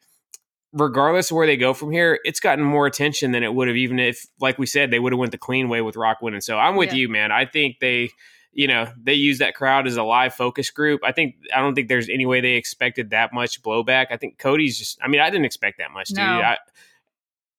[0.72, 3.76] regardless of where they go from here, it's gotten more attention than it would have
[3.76, 6.40] even if, like we said, they would have went the clean way with Rock winning.
[6.40, 6.98] So I'm with yeah.
[6.98, 7.30] you, man.
[7.30, 8.10] I think they,
[8.52, 11.02] you know, they use that crowd as a live focus group.
[11.04, 14.06] I think I don't think there's any way they expected that much blowback.
[14.10, 14.98] I think Cody's just.
[15.00, 16.18] I mean, I didn't expect that much, dude.
[16.18, 16.58] I,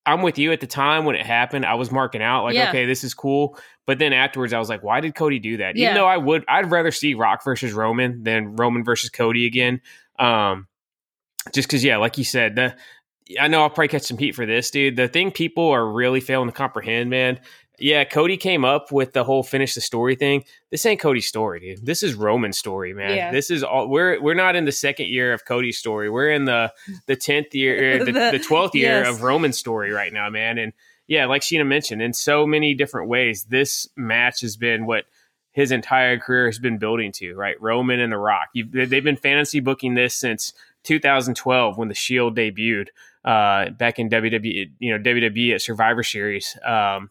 [0.06, 1.65] I'm with you at the time when it happened.
[1.65, 2.70] I was marking out like, yeah.
[2.70, 3.58] okay, this is cool.
[3.86, 5.76] But then afterwards, I was like, why did Cody do that?
[5.76, 5.86] Yeah.
[5.86, 9.82] Even though I would, I'd rather see Rock versus Roman than Roman versus Cody again.
[10.20, 10.68] Um,
[11.54, 12.76] just because, yeah, like you said, the
[13.39, 14.96] I know I'll probably catch some heat for this, dude.
[14.96, 17.39] The thing people are really failing to comprehend, man.
[17.80, 20.44] Yeah, Cody came up with the whole finish the story thing.
[20.72, 21.86] This ain't Cody's story, dude.
[21.86, 23.16] This is Roman's story, man.
[23.16, 23.32] Yeah.
[23.32, 26.10] This is all we're we're not in the second year of Cody's story.
[26.10, 26.74] We're in the
[27.08, 29.08] the tenth year, the, the twelfth year yes.
[29.16, 30.58] of Roman's story right now, man.
[30.58, 30.74] And
[31.08, 35.06] yeah, like Sheena mentioned, in so many different ways, this match has been what
[35.52, 37.60] his entire career has been building to, right?
[37.62, 38.50] Roman and The Rock.
[38.54, 42.88] You've, they've been fantasy booking this since 2012 when the Shield debuted
[43.24, 46.58] uh, back in WWE, you know, WWE at Survivor Series.
[46.66, 47.10] Um,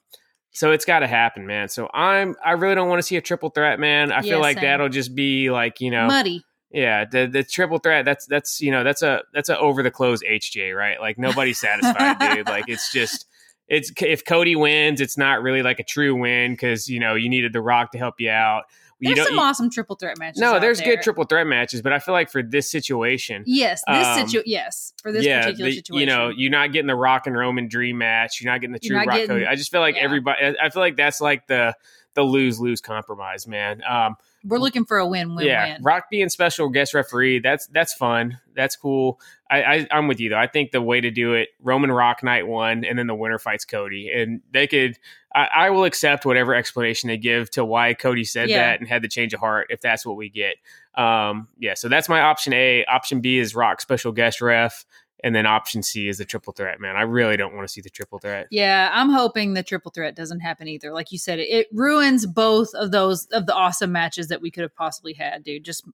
[0.54, 1.68] so it's got to happen, man.
[1.68, 4.12] So I'm, I really don't want to see a triple threat, man.
[4.12, 4.64] I yeah, feel like same.
[4.64, 6.44] that'll just be like, you know, muddy.
[6.70, 8.04] Yeah, the the triple threat.
[8.04, 11.00] That's that's you know that's a that's a over the close HJ, right?
[11.00, 12.46] Like nobody's satisfied, dude.
[12.46, 13.26] Like it's just
[13.68, 17.28] it's if Cody wins, it's not really like a true win because you know you
[17.28, 18.64] needed The Rock to help you out.
[19.08, 20.40] You there's some awesome triple threat matches.
[20.40, 20.96] No, there's there.
[20.96, 24.42] good triple threat matches, but I feel like for this situation, yes, this um, situ-
[24.46, 27.36] yes, for this yeah, particular the, situation, you know, you're not getting the Rock and
[27.36, 28.40] Roman dream match.
[28.40, 29.46] You're not getting the true Rock getting.
[29.46, 30.02] I just feel like yeah.
[30.02, 30.56] everybody.
[30.60, 31.74] I feel like that's like the
[32.14, 33.82] the lose lose compromise, man.
[33.88, 35.82] Um, we're looking for a win win yeah, win.
[35.82, 38.38] Rock being special guest referee, that's that's fun.
[38.54, 39.20] That's cool.
[39.50, 40.38] I, I I'm with you though.
[40.38, 43.38] I think the way to do it, Roman Rock night one, and then the winner
[43.38, 44.98] fights Cody, and they could.
[45.34, 48.58] I, I will accept whatever explanation they give to why Cody said yeah.
[48.58, 50.56] that and had the change of heart if that's what we get.
[50.94, 52.84] Um, yeah, so that's my option A.
[52.84, 54.84] Option B is Rock special guest ref.
[55.24, 56.96] And then option C is the triple threat, man.
[56.96, 58.46] I really don't want to see the triple threat.
[58.50, 60.92] Yeah, I'm hoping the triple threat doesn't happen either.
[60.92, 64.64] Like you said, it ruins both of those of the awesome matches that we could
[64.64, 65.64] have possibly had, dude.
[65.64, 65.88] Just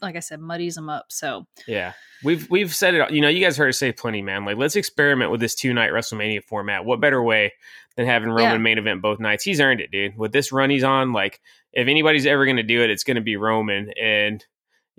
[0.00, 1.06] like I said, muddies them up.
[1.08, 1.92] So yeah,
[2.24, 3.10] we've we've said it.
[3.10, 4.46] You know, you guys heard us say plenty, man.
[4.46, 6.86] Like let's experiment with this two night WrestleMania format.
[6.86, 7.52] What better way
[7.96, 8.58] than having Roman yeah.
[8.58, 9.44] main event both nights?
[9.44, 10.16] He's earned it, dude.
[10.16, 11.42] With this run he's on, like
[11.74, 13.92] if anybody's ever going to do it, it's going to be Roman.
[14.00, 14.42] And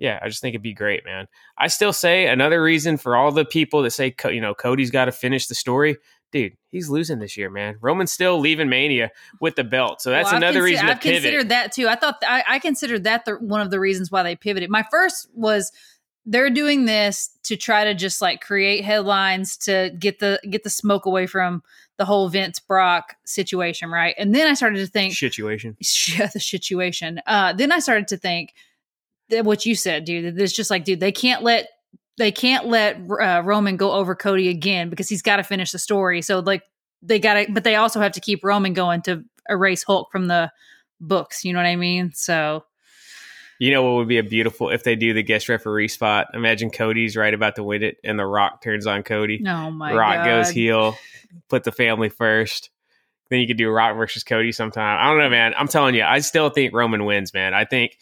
[0.02, 1.28] yeah, I just think it'd be great, man.
[1.56, 5.04] I still say another reason for all the people that say, you know, Cody's got
[5.04, 5.96] to finish the story.
[6.32, 7.76] Dude, he's losing this year, man.
[7.80, 11.22] Roman's still leaving Mania with the belt, so that's well, another reason I've pivot.
[11.22, 11.86] considered that too.
[11.86, 14.70] I thought I, I considered that the, one of the reasons why they pivoted.
[14.70, 15.70] My first was
[16.26, 20.70] they're doing this to try to just like create headlines to get the get the
[20.70, 21.62] smoke away from
[21.98, 24.16] the whole Vince Brock situation, right?
[24.18, 25.76] And then I started to think situation,
[26.08, 27.20] yeah, the situation.
[27.24, 28.52] Uh, then I started to think
[29.30, 30.38] what you said, dude.
[30.38, 31.68] It's just like, dude, they can't let
[32.18, 35.78] they can't let uh, Roman go over Cody again because he's got to finish the
[35.78, 36.22] story.
[36.22, 36.62] So like
[37.02, 40.28] they got to, but they also have to keep Roman going to erase Hulk from
[40.28, 40.52] the
[41.00, 41.44] books.
[41.44, 42.12] You know what I mean?
[42.14, 42.64] So.
[43.58, 46.28] You know what would be a beautiful if they do the guest referee spot?
[46.34, 49.40] Imagine Cody's right about to win it, and The Rock turns on Cody.
[49.46, 49.98] Oh my God.
[49.98, 50.24] Rock God.
[50.24, 50.96] goes heel,
[51.48, 52.70] put the family first.
[53.30, 54.98] Then you could do Rock versus Cody sometime.
[55.00, 55.54] I don't know, man.
[55.56, 57.54] I'm telling you, I still think Roman wins, man.
[57.54, 57.98] I think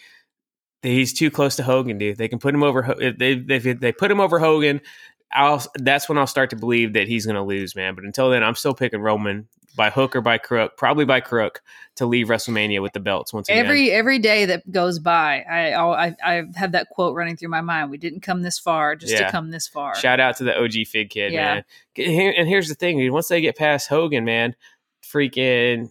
[0.82, 2.16] he's too close to Hogan, dude.
[2.16, 2.94] They can put him over.
[3.00, 4.80] If they if they put him over Hogan,
[5.32, 7.94] I'll that's when I'll start to believe that he's going to lose, man.
[7.94, 11.62] But until then, I'm still picking Roman by hook or by crook, probably by crook,
[11.96, 13.64] to leave WrestleMania with the belts once again.
[13.64, 17.60] Every every day that goes by, I I I have that quote running through my
[17.60, 17.90] mind.
[17.90, 19.26] We didn't come this far just yeah.
[19.26, 19.94] to come this far.
[19.94, 21.54] Shout out to the OG Fig Kid, yeah.
[21.54, 21.64] man.
[21.96, 23.12] And here's the thing, dude.
[23.12, 24.56] Once they get past Hogan, man,
[25.02, 25.90] freaking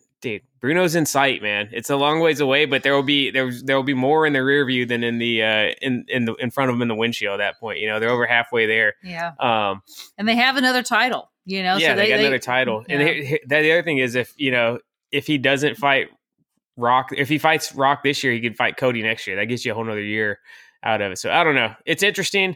[0.59, 1.69] Bruno's in sight, man.
[1.71, 4.33] It's a long ways away, but there will be there there will be more in
[4.33, 6.87] the rear view than in the uh, in in the in front of them in
[6.87, 7.39] the windshield.
[7.39, 8.95] At that point, you know, they're over halfway there.
[9.03, 9.31] Yeah.
[9.39, 9.81] Um,
[10.17, 11.31] and they have another title.
[11.45, 12.85] You know, yeah, so they, they got they, another title.
[12.87, 12.99] Yeah.
[12.99, 14.79] And the, the other thing is, if you know,
[15.11, 16.09] if he doesn't fight
[16.77, 19.35] Rock, if he fights Rock this year, he can fight Cody next year.
[19.37, 20.39] That gets you a whole other year
[20.83, 21.17] out of it.
[21.17, 21.73] So I don't know.
[21.85, 22.55] It's interesting.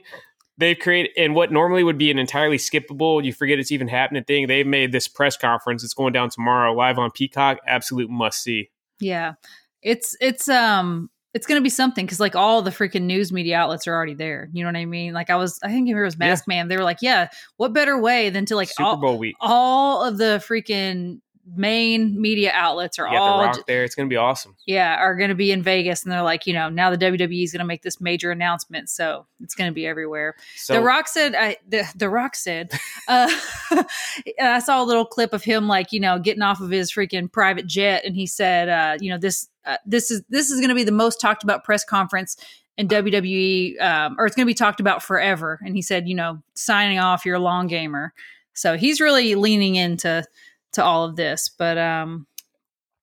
[0.57, 4.23] They've created and what normally would be an entirely skippable, you forget it's even happening
[4.23, 4.47] thing.
[4.47, 5.83] They've made this press conference.
[5.83, 7.59] It's going down tomorrow live on Peacock.
[7.67, 8.69] Absolute must see.
[8.99, 9.33] Yeah,
[9.81, 13.57] it's it's um it's going to be something because like all the freaking news media
[13.57, 14.49] outlets are already there.
[14.53, 15.13] You know what I mean?
[15.13, 16.55] Like I was, I think it was Mask yeah.
[16.55, 16.67] Man.
[16.67, 19.35] They were like, yeah, what better way than to like Super all, Bowl week?
[19.41, 21.21] All of the freaking
[21.55, 23.83] main media outlets are all there.
[23.83, 24.55] It's going to be awesome.
[24.65, 27.43] Yeah, are going to be in Vegas, and they're like, you know, now the WWE
[27.43, 30.35] is going to make this major announcement, so it's going to be everywhere.
[30.55, 32.71] So, the Rock said, I, the the Rock said,
[33.07, 33.29] uh,
[34.41, 37.31] I saw a little clip of him like you know getting off of his freaking
[37.31, 40.69] private jet, and he said, uh, you know, this uh, this is this is going
[40.69, 42.37] to be the most talked about press conference
[42.77, 45.59] in WWE, um, or it's going to be talked about forever.
[45.63, 48.13] And he said, you know, signing off, you're a long gamer.
[48.53, 50.25] So he's really leaning into
[50.73, 51.49] to all of this.
[51.49, 52.27] But um,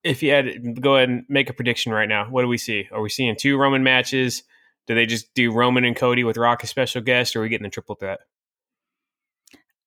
[0.05, 2.89] if you had go ahead and make a prediction right now, what do we see?
[2.93, 4.43] Are we seeing two Roman matches?
[4.87, 7.49] Do they just do Roman and Cody with Rock as special guest, or are we
[7.49, 8.21] getting a triple threat?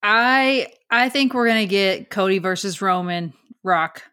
[0.02, 4.04] I I think we're gonna get Cody versus Roman Rock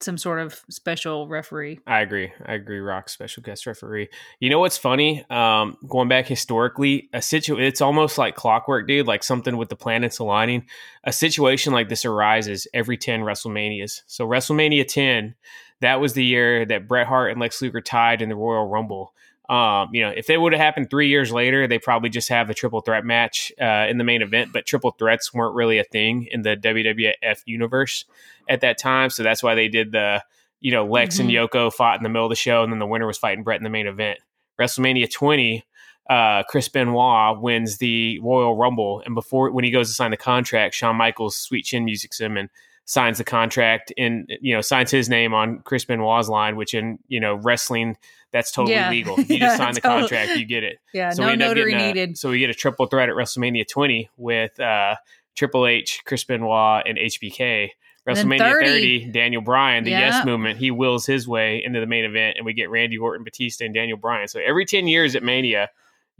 [0.00, 1.80] some sort of special referee.
[1.86, 2.32] I agree.
[2.46, 2.80] I agree.
[2.80, 4.08] Rock special guest referee.
[4.38, 5.24] You know what's funny?
[5.30, 9.06] Um, going back historically, a situ it's almost like clockwork, dude.
[9.06, 10.66] Like something with the planets aligning.
[11.04, 14.02] A situation like this arises every ten WrestleManias.
[14.06, 15.34] So WrestleMania ten,
[15.80, 19.14] that was the year that Bret Hart and Lex Luger tied in the Royal Rumble.
[19.50, 22.50] Um, you know, if it would have happened three years later, they probably just have
[22.50, 24.52] a triple threat match uh, in the main event.
[24.52, 28.04] But triple threats weren't really a thing in the WWF universe
[28.48, 30.22] at that time, so that's why they did the
[30.60, 31.28] you know Lex mm-hmm.
[31.28, 33.42] and Yoko fought in the middle of the show, and then the winner was fighting
[33.42, 34.20] Bret in the main event.
[34.60, 35.64] WrestleMania 20,
[36.08, 40.16] uh, Chris Benoit wins the Royal Rumble, and before when he goes to sign the
[40.16, 42.50] contract, Shawn Michaels sweet chin music's him and
[42.90, 46.98] signs the contract and you know signs his name on Chris Benoit's line, which in
[47.06, 47.96] you know wrestling
[48.32, 48.90] that's totally yeah.
[48.90, 49.16] legal.
[49.18, 50.08] You yeah, just sign the totally.
[50.08, 50.78] contract, you get it.
[50.92, 52.10] Yeah, so no notary needed.
[52.10, 54.96] A, so we get a triple threat at WrestleMania 20 with uh,
[55.36, 57.70] Triple H, Chris Benoit, and HBK.
[58.08, 58.66] WrestleMania 30,
[59.04, 62.46] 30, Daniel Bryan, the Yes Movement, he wills his way into the main event, and
[62.46, 64.26] we get Randy Orton, Batista, and Daniel Bryan.
[64.26, 65.68] So every 10 years at Mania,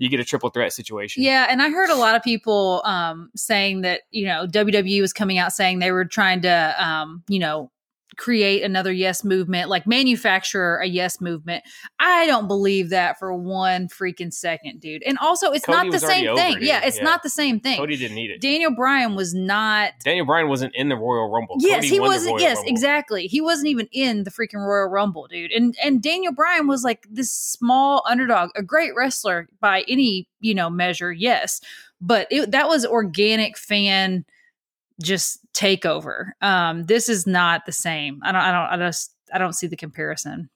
[0.00, 1.22] you get a triple threat situation.
[1.22, 5.12] Yeah, and I heard a lot of people um, saying that you know WWE was
[5.12, 7.70] coming out saying they were trying to um, you know
[8.16, 11.64] create another yes movement, like manufacture a yes movement.
[11.99, 15.03] I don't believe that for one freaking second, dude.
[15.05, 16.57] And also, it's Cody not the same thing.
[16.57, 17.05] Over, yeah, it's yeah.
[17.05, 17.79] not the same thing.
[17.79, 18.40] Cody didn't need it.
[18.40, 19.92] Daniel Bryan was not.
[20.05, 21.57] Daniel Bryan wasn't in the Royal Rumble.
[21.59, 22.40] Yes, Cody he wasn't.
[22.40, 22.70] Yes, Rumble.
[22.70, 23.27] exactly.
[23.27, 25.53] He wasn't even in the freaking Royal Rumble, dude.
[25.53, 30.55] And and Daniel Bryan was like this small underdog, a great wrestler by any you
[30.55, 31.12] know measure.
[31.12, 31.61] Yes,
[32.01, 34.25] but it, that was organic fan
[35.01, 36.30] just takeover.
[36.40, 38.20] Um, this is not the same.
[38.22, 38.42] I don't.
[38.42, 38.80] I don't.
[38.80, 39.14] I just.
[39.32, 40.50] I don't see the comparison.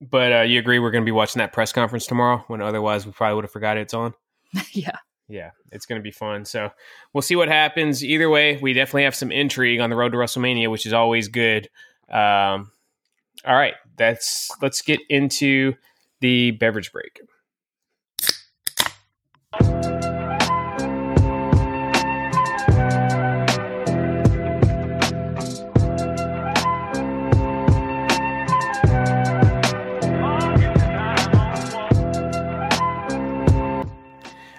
[0.00, 3.04] But uh, you agree we're going to be watching that press conference tomorrow when otherwise
[3.04, 4.14] we probably would have forgot it's on.
[4.72, 4.96] yeah.
[5.28, 6.46] Yeah, it's going to be fun.
[6.46, 6.70] So
[7.12, 8.02] we'll see what happens.
[8.02, 11.28] Either way, we definitely have some intrigue on the road to WrestleMania, which is always
[11.28, 11.68] good.
[12.08, 12.70] Um,
[13.44, 15.74] all right, that's let's get into
[16.20, 17.20] the beverage break.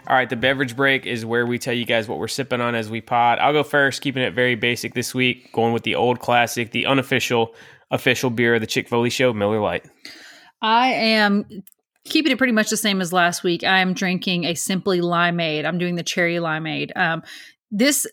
[0.10, 2.74] All right, the beverage break is where we tell you guys what we're sipping on
[2.74, 3.38] as we pod.
[3.38, 6.88] I'll go first, keeping it very basic this week, going with the old classic, the
[6.88, 7.54] unofficial
[7.92, 9.86] official beer of the Chick Foley Show, Miller Lite.
[10.64, 11.46] I am
[12.06, 13.64] keeping it pretty much the same as last week.
[13.64, 15.66] I am drinking a Simply Limeade.
[15.66, 16.90] I'm doing the cherry limeade.
[16.98, 17.22] Um,
[17.70, 18.08] this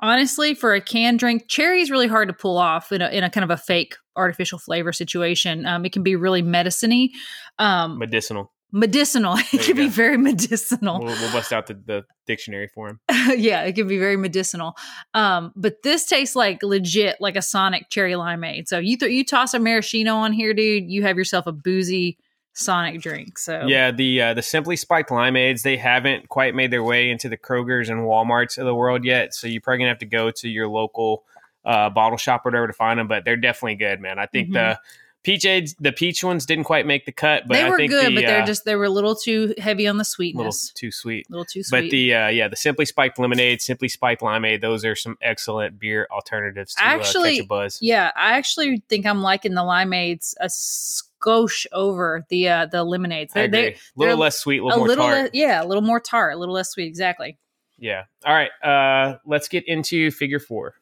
[0.00, 3.24] honestly, for a canned drink, cherry is really hard to pull off in a, in
[3.24, 5.66] a kind of a fake artificial flavor situation.
[5.66, 7.10] Um, it can be really medicine
[7.58, 9.36] um, medicinal medicinal.
[9.52, 10.98] It can be very medicinal.
[11.00, 13.00] We'll, we'll, bust out the, the dictionary for him.
[13.38, 14.74] yeah, it can be very medicinal.
[15.14, 18.68] Um, but this tastes like legit, like a Sonic cherry limeade.
[18.68, 22.18] So you th- you toss a maraschino on here, dude, you have yourself a boozy
[22.54, 23.38] Sonic drink.
[23.38, 27.28] So yeah, the uh, the simply spiked limeades they haven't quite made their way into
[27.28, 29.34] the Krogers and WalMarts of the world yet.
[29.34, 31.24] So you're probably gonna have to go to your local
[31.64, 33.08] uh, bottle shop or whatever to find them.
[33.08, 34.18] But they're definitely good, man.
[34.18, 34.54] I think mm-hmm.
[34.54, 34.80] the
[35.22, 38.14] Peach aids, the peach ones didn't quite make the cut, but they were good, the,
[38.16, 40.90] but they're uh, just they were a little too heavy on the sweetness, little too
[40.90, 41.82] sweet, a little too sweet.
[41.82, 45.78] But the uh, yeah, the simply spiked lemonade, simply spiked limeade, those are some excellent
[45.78, 47.78] beer alternatives to actually, uh, catch a buzz.
[47.80, 53.32] Yeah, I actually think I'm liking the limeades a skosh over the uh, the lemonades.
[53.32, 55.22] They're, they're, a little less sweet, a little a more little tart.
[55.22, 56.86] Le- yeah, a little more tart, a little less sweet.
[56.86, 57.38] Exactly.
[57.78, 58.04] Yeah.
[58.24, 58.50] All right.
[58.62, 60.74] Uh, let's get into figure four.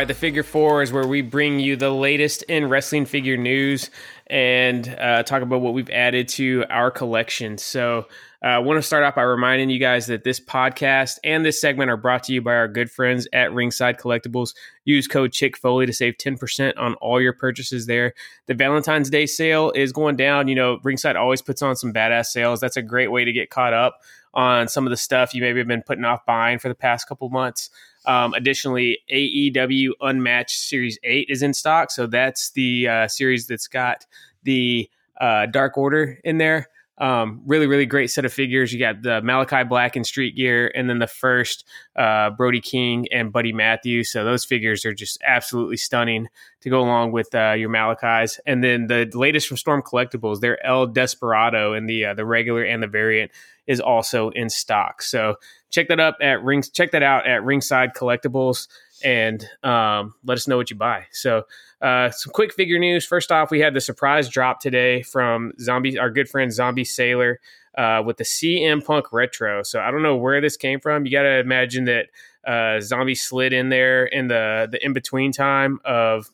[0.00, 3.90] Right, the Figure Four is where we bring you the latest in wrestling figure news
[4.28, 7.58] and uh, talk about what we've added to our collection.
[7.58, 8.06] So,
[8.42, 11.60] uh, I want to start off by reminding you guys that this podcast and this
[11.60, 14.54] segment are brought to you by our good friends at Ringside Collectibles.
[14.86, 18.14] Use code Chick Foley to save 10% on all your purchases there.
[18.46, 20.48] The Valentine's Day sale is going down.
[20.48, 22.58] You know, Ringside always puts on some badass sales.
[22.60, 23.98] That's a great way to get caught up
[24.32, 27.06] on some of the stuff you maybe have been putting off buying for the past
[27.06, 27.68] couple months.
[28.06, 31.90] Um, additionally, AEW Unmatched Series 8 is in stock.
[31.90, 34.06] So that's the uh, series that's got
[34.42, 34.88] the
[35.20, 36.68] uh, Dark Order in there.
[37.00, 38.72] Um, really, really great set of figures.
[38.74, 43.06] You got the Malakai Black and Street Gear, and then the first uh, Brody King
[43.10, 44.12] and Buddy Matthews.
[44.12, 46.28] So those figures are just absolutely stunning
[46.60, 48.38] to go along with uh, your Malakais.
[48.46, 52.62] And then the latest from Storm Collectibles, their El Desperado and the uh, the regular
[52.62, 53.30] and the variant
[53.66, 55.00] is also in stock.
[55.00, 55.36] So
[55.70, 56.68] check that up at rings.
[56.68, 58.68] Check that out at Ringside Collectibles,
[59.04, 61.06] and um, let us know what you buy.
[61.12, 61.44] So
[61.80, 63.04] uh, some quick figure news.
[63.04, 67.40] First off, we had the surprise drop today from Zombie, our good friend Zombie Sailor,
[67.76, 69.62] uh, with the CM Punk retro.
[69.62, 71.06] So I don't know where this came from.
[71.06, 72.06] You got to imagine that
[72.46, 76.30] uh, Zombie slid in there in the the in between time of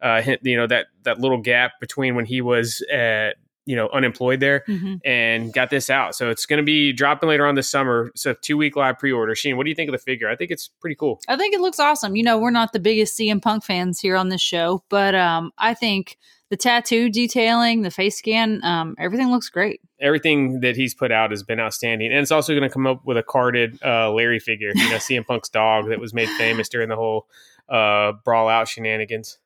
[0.00, 4.40] uh, you know that that little gap between when he was at you know unemployed
[4.40, 4.94] there mm-hmm.
[5.04, 6.14] and got this out.
[6.14, 8.10] So it's going to be dropping later on this summer.
[8.14, 9.34] So two week live pre-order.
[9.34, 10.28] Sheen what do you think of the figure?
[10.28, 11.20] I think it's pretty cool.
[11.28, 12.16] I think it looks awesome.
[12.16, 15.52] You know we're not the biggest cm punk fans here on this show but um
[15.58, 16.16] i think
[16.50, 19.80] the tattoo detailing the face scan um everything looks great.
[20.00, 22.12] Everything that he's put out has been outstanding.
[22.12, 24.96] And it's also going to come up with a carded uh larry figure you know
[24.96, 27.26] cm punk's dog that was made famous during the whole
[27.68, 29.38] uh brawl out shenanigans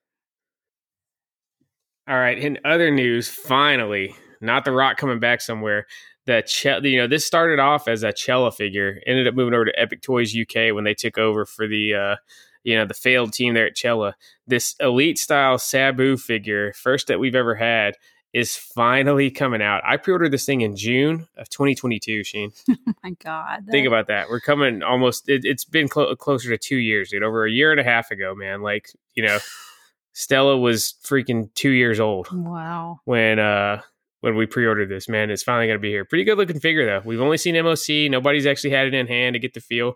[2.11, 2.37] all right.
[2.37, 5.87] In other news, finally, not the Rock coming back somewhere.
[6.27, 9.64] The Ch- you know this started off as a Cella figure, ended up moving over
[9.64, 12.16] to Epic Toys UK when they took over for the uh,
[12.64, 14.16] you know the failed team there at Cella.
[14.44, 17.94] This elite style Sabu figure, first that we've ever had,
[18.33, 19.83] is finally coming out.
[19.87, 22.25] I pre-ordered this thing in June of 2022.
[22.25, 23.66] Sheen, oh my god!
[23.70, 24.29] Think about that.
[24.29, 25.29] We're coming almost.
[25.29, 27.23] It, has been clo- closer to two years, dude.
[27.23, 28.62] Over a year and a half ago, man.
[28.62, 29.38] Like you know.
[30.20, 32.28] Stella was freaking two years old.
[32.30, 33.00] Wow.
[33.06, 33.80] When uh
[34.20, 36.04] when we pre-ordered this, man, it's finally gonna be here.
[36.04, 37.00] Pretty good looking figure though.
[37.02, 38.11] We've only seen MOC.
[38.11, 39.94] Nobody's actually had it in hand to get the feel.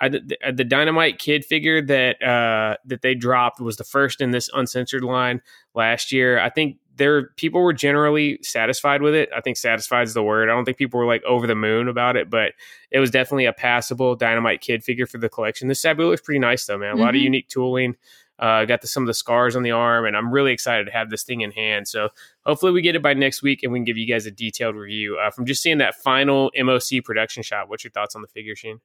[0.00, 4.32] I, the, the Dynamite Kid figure that uh, that they dropped was the first in
[4.32, 5.40] this uncensored line
[5.72, 6.40] last year.
[6.40, 9.28] I think there people were generally satisfied with it.
[9.36, 10.48] I think satisfied is the word.
[10.48, 12.54] I don't think people were like over the moon about it, but
[12.90, 15.68] it was definitely a passable Dynamite Kid figure for the collection.
[15.68, 16.88] This Sabu looks pretty nice though, man.
[16.88, 17.02] A mm-hmm.
[17.02, 17.24] lot of mm-hmm.
[17.24, 17.94] unique tooling.
[18.40, 20.92] Uh, got the, some of the scars on the arm, and I'm really excited to
[20.92, 21.86] have this thing in hand.
[21.86, 22.08] So
[22.46, 24.76] hopefully we get it by next week, and we can give you guys a detailed
[24.76, 27.68] review uh, from just seeing that final MOC production shot.
[27.68, 28.80] What's your thoughts on the figure, Sheen?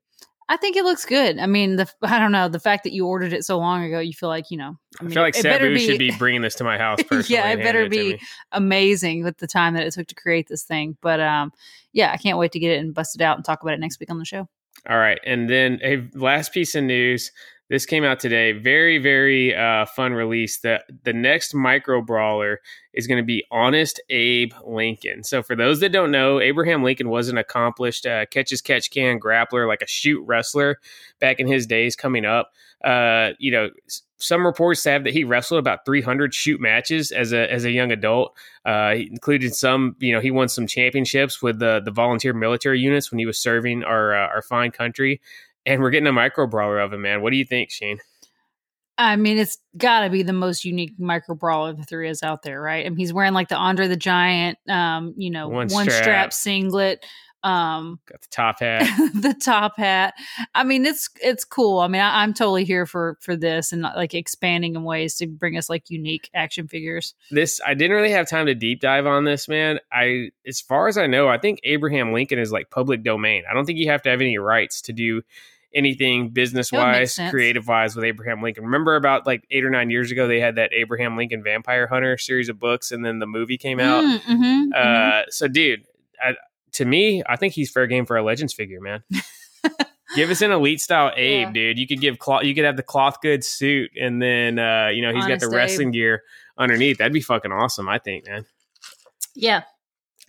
[0.47, 1.39] I think it looks good.
[1.39, 3.99] I mean, the I don't know the fact that you ordered it so long ago.
[3.99, 4.77] You feel like you know.
[4.99, 6.99] I, mean, I feel like Sabu be, should be bringing this to my house.
[7.29, 8.19] yeah, it better it be
[8.51, 10.97] amazing with the time that it took to create this thing.
[11.01, 11.51] But um,
[11.93, 13.79] yeah, I can't wait to get it and bust it out and talk about it
[13.79, 14.47] next week on the show.
[14.87, 17.31] All right, and then a last piece of news.
[17.67, 18.51] This came out today.
[18.51, 20.59] Very, very uh, fun release.
[20.59, 22.61] The the next micro brawler
[22.93, 25.23] is going to be Honest Abe Lincoln.
[25.23, 28.91] So for those that don't know, Abraham Lincoln was an accomplished uh, catch as catch
[28.91, 30.79] can grappler, like a shoot wrestler
[31.19, 32.51] back in his days coming up.
[32.83, 33.71] Uh, you know,
[34.17, 37.91] some reports have that he wrestled about 300 shoot matches as a as a young
[37.91, 38.37] adult.
[38.63, 42.79] Uh, he included some, you know, he won some championships with the the volunteer military
[42.79, 45.19] units when he was serving our uh, our fine country
[45.65, 47.21] and we're getting a micro brawler of him, man.
[47.21, 47.99] What do you think, Shane?
[48.97, 52.43] I mean, it's got to be the most unique micro brawler the three is out
[52.43, 52.85] there, right?
[52.85, 56.03] I mean, he's wearing like the Andre the Giant, um, you know, one, one strap.
[56.03, 56.33] strap.
[56.33, 57.05] singlet.
[57.43, 58.87] Um, got the top hat.
[59.13, 60.15] the top hat.
[60.55, 61.79] I mean, it's it's cool.
[61.79, 65.27] I mean, I, am totally here for for this and like expanding in ways to
[65.27, 67.13] bring us like unique action figures.
[67.29, 69.79] This I didn't really have time to deep dive on this, man.
[69.91, 73.43] I, as far as I know, I think Abraham Lincoln is like public domain.
[73.49, 75.21] I don't think you have to have any rights to do
[75.75, 78.63] anything business wise, creative wise with Abraham Lincoln.
[78.63, 82.17] Remember about like eight or nine years ago, they had that Abraham Lincoln Vampire Hunter
[82.17, 84.03] series of books, and then the movie came out.
[84.03, 85.21] Mm, mm-hmm, uh, mm-hmm.
[85.29, 85.85] So, dude,
[86.19, 86.35] I,
[86.73, 89.03] to me, I think he's fair game for a Legends figure, man.
[90.15, 91.51] give us an elite style Abe, yeah.
[91.51, 91.77] dude.
[91.77, 95.01] You could give cloth, you could have the cloth goods suit, and then uh, you
[95.01, 95.93] know he's Honest got the wrestling Abe.
[95.93, 96.23] gear
[96.57, 96.97] underneath.
[96.97, 97.89] That'd be fucking awesome.
[97.89, 98.45] I think, man.
[99.35, 99.63] Yeah,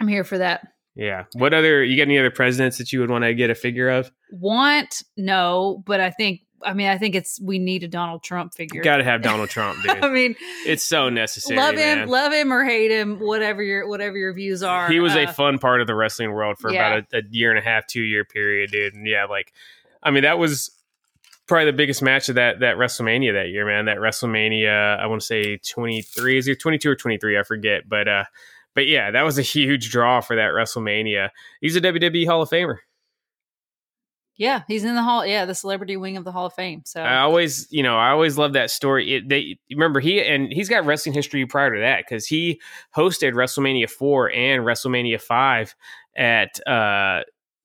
[0.01, 0.66] I'm here for that.
[0.97, 1.24] Yeah.
[1.34, 3.90] What other you got any other presidents that you would want to get a figure
[3.90, 4.11] of?
[4.32, 8.55] Want no, but I think I mean I think it's we need a Donald Trump
[8.55, 8.82] figure.
[8.82, 9.90] Got to have Donald Trump, dude.
[10.03, 10.34] I mean,
[10.66, 11.59] it's so necessary.
[11.59, 12.09] Love him, man.
[12.09, 14.88] love him or hate him, whatever your whatever your views are.
[14.88, 16.94] He was uh, a fun part of the wrestling world for yeah.
[16.94, 18.94] about a, a year and a half, two year period, dude.
[18.94, 19.53] And yeah, like
[20.03, 20.70] I mean that was
[21.47, 23.84] probably the biggest match of that that WrestleMania that year, man.
[23.84, 27.38] That WrestleMania, I want to say 23, is it 22 or 23?
[27.38, 28.24] I forget, but uh,
[28.76, 31.30] but yeah, that was a huge draw for that WrestleMania.
[31.60, 32.76] He's a WWE Hall of Famer.
[34.36, 35.26] Yeah, he's in the hall.
[35.26, 36.82] Yeah, the celebrity wing of the Hall of Fame.
[36.84, 39.14] So I always, you know, I always love that story.
[39.14, 42.60] It, they remember he and he's got wrestling history prior to that because he
[42.94, 45.74] hosted WrestleMania four and WrestleMania five
[46.14, 47.22] at uh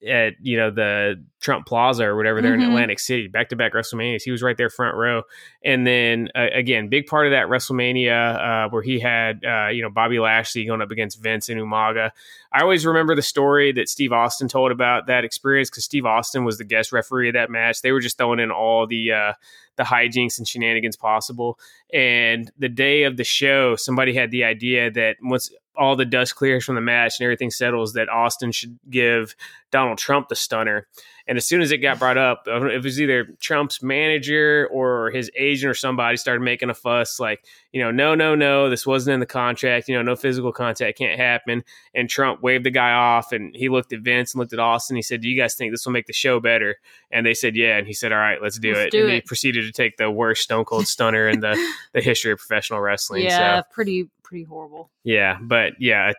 [0.08, 2.62] at you know the Trump Plaza or whatever there mm-hmm.
[2.62, 4.24] in Atlantic City, back to back WrestleManias.
[4.24, 5.24] He was right there front row,
[5.64, 9.82] and then uh, again, big part of that WrestleMania uh, where he had uh, you
[9.82, 12.12] know Bobby Lashley going up against Vince and Umaga.
[12.52, 16.44] I always remember the story that Steve Austin told about that experience because Steve Austin
[16.44, 17.82] was the guest referee of that match.
[17.82, 19.34] They were just throwing in all the uh,
[19.78, 21.60] the hijinks and shenanigans possible.
[21.94, 25.52] And the day of the show, somebody had the idea that once
[25.82, 29.36] all the dust clears from the match and everything settles, that Austin should give
[29.72, 30.88] Donald Trump the stunner.
[31.28, 35.32] And as soon as it got brought up, it was either Trump's manager or his
[35.36, 39.16] agent or somebody started making a fuss, like, you know, no, no, no, this wasn't
[39.16, 39.88] in the contract.
[39.88, 41.64] You know, no physical contact can't happen.
[41.96, 44.98] And Trump waved the guy off and he looked at Vince and looked at Austin.
[44.98, 46.78] He said, Do you guys think this will make the show better?
[47.12, 47.78] And they said, Yeah.
[47.78, 48.92] And he said, All right, let's do let's it.
[48.92, 49.16] Do and it.
[49.16, 51.58] he proceeded to take the worst Stone Cold Stunner in the,
[51.94, 53.24] the history of professional wrestling.
[53.24, 54.90] Yeah, so, pretty, pretty horrible.
[55.04, 55.38] Yeah.
[55.42, 56.14] But yeah,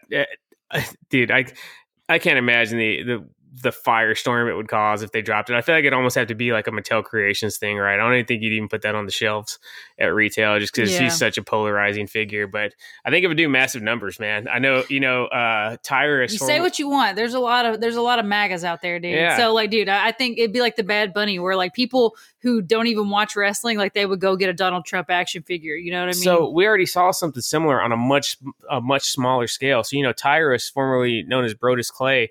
[1.09, 1.47] dude, I,
[2.09, 5.57] I can't imagine the, the, the firestorm it would cause if they dropped it.
[5.57, 7.95] I feel like it almost have to be like a Mattel Creations thing, right?
[7.95, 9.59] I don't even think you'd even put that on the shelves
[9.99, 11.01] at retail just because yeah.
[11.01, 12.47] she's such a polarizing figure.
[12.47, 12.73] But
[13.05, 14.49] I think it would do massive numbers, man.
[14.49, 16.33] I know, you know, uh Tyrus.
[16.33, 17.17] You say what you want.
[17.17, 19.13] There's a lot of there's a lot of magas out there, dude.
[19.13, 19.37] Yeah.
[19.37, 22.63] So like, dude, I think it'd be like the Bad Bunny, where like people who
[22.63, 25.75] don't even watch wrestling, like they would go get a Donald Trump action figure.
[25.75, 26.23] You know what I mean?
[26.23, 28.39] So we already saw something similar on a much
[28.71, 29.85] a much smaller scale.
[29.85, 32.31] So you know, Tyrus, formerly known as Brodus Clay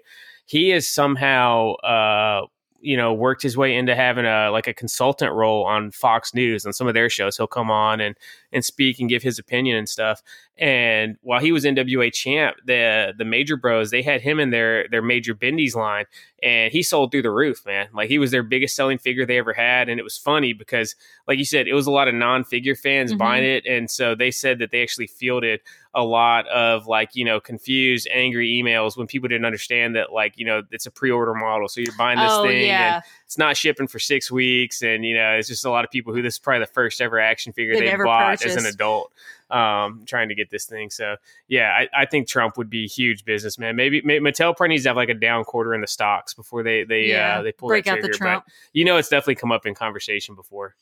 [0.52, 2.46] he has somehow uh,
[2.82, 6.66] you know worked his way into having a like a consultant role on Fox News
[6.66, 7.38] on some of their shows.
[7.38, 8.18] He'll come on and
[8.52, 10.22] and speak and give his opinion and stuff.
[10.58, 14.90] And while he was NWA champ, the the Major Bros they had him in their
[14.90, 16.04] their Major Bendy's line,
[16.44, 17.88] and he sold through the roof, man.
[17.94, 20.98] Like he was their biggest selling figure they ever had, and it was funny because,
[21.30, 23.20] like you said, it was a lot of non figure fans mm-hmm.
[23.20, 25.62] buying it, and so they said that they actually fielded
[25.94, 30.38] a lot of like you know confused, angry emails when people didn't understand that like
[30.38, 32.96] you know it's a pre order model, so you're buying this oh, thing yeah.
[32.96, 35.92] and it's not shipping for six weeks, and you know it's just a lot of
[35.92, 38.58] people who this is probably the first ever action figure they bought purchased.
[38.58, 39.12] as an adult
[39.52, 40.90] um, trying to get this thing.
[40.90, 41.18] So
[41.48, 43.76] yeah, I, I, think Trump would be a huge businessman.
[43.76, 46.64] Maybe, maybe Mattel probably needs to have like a down quarter in the stocks before
[46.64, 48.46] they they uh, yeah, uh, they pull break out the Trump.
[48.46, 50.76] But, you know, it's definitely come up in conversation before.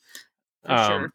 [0.64, 1.12] For um, sure.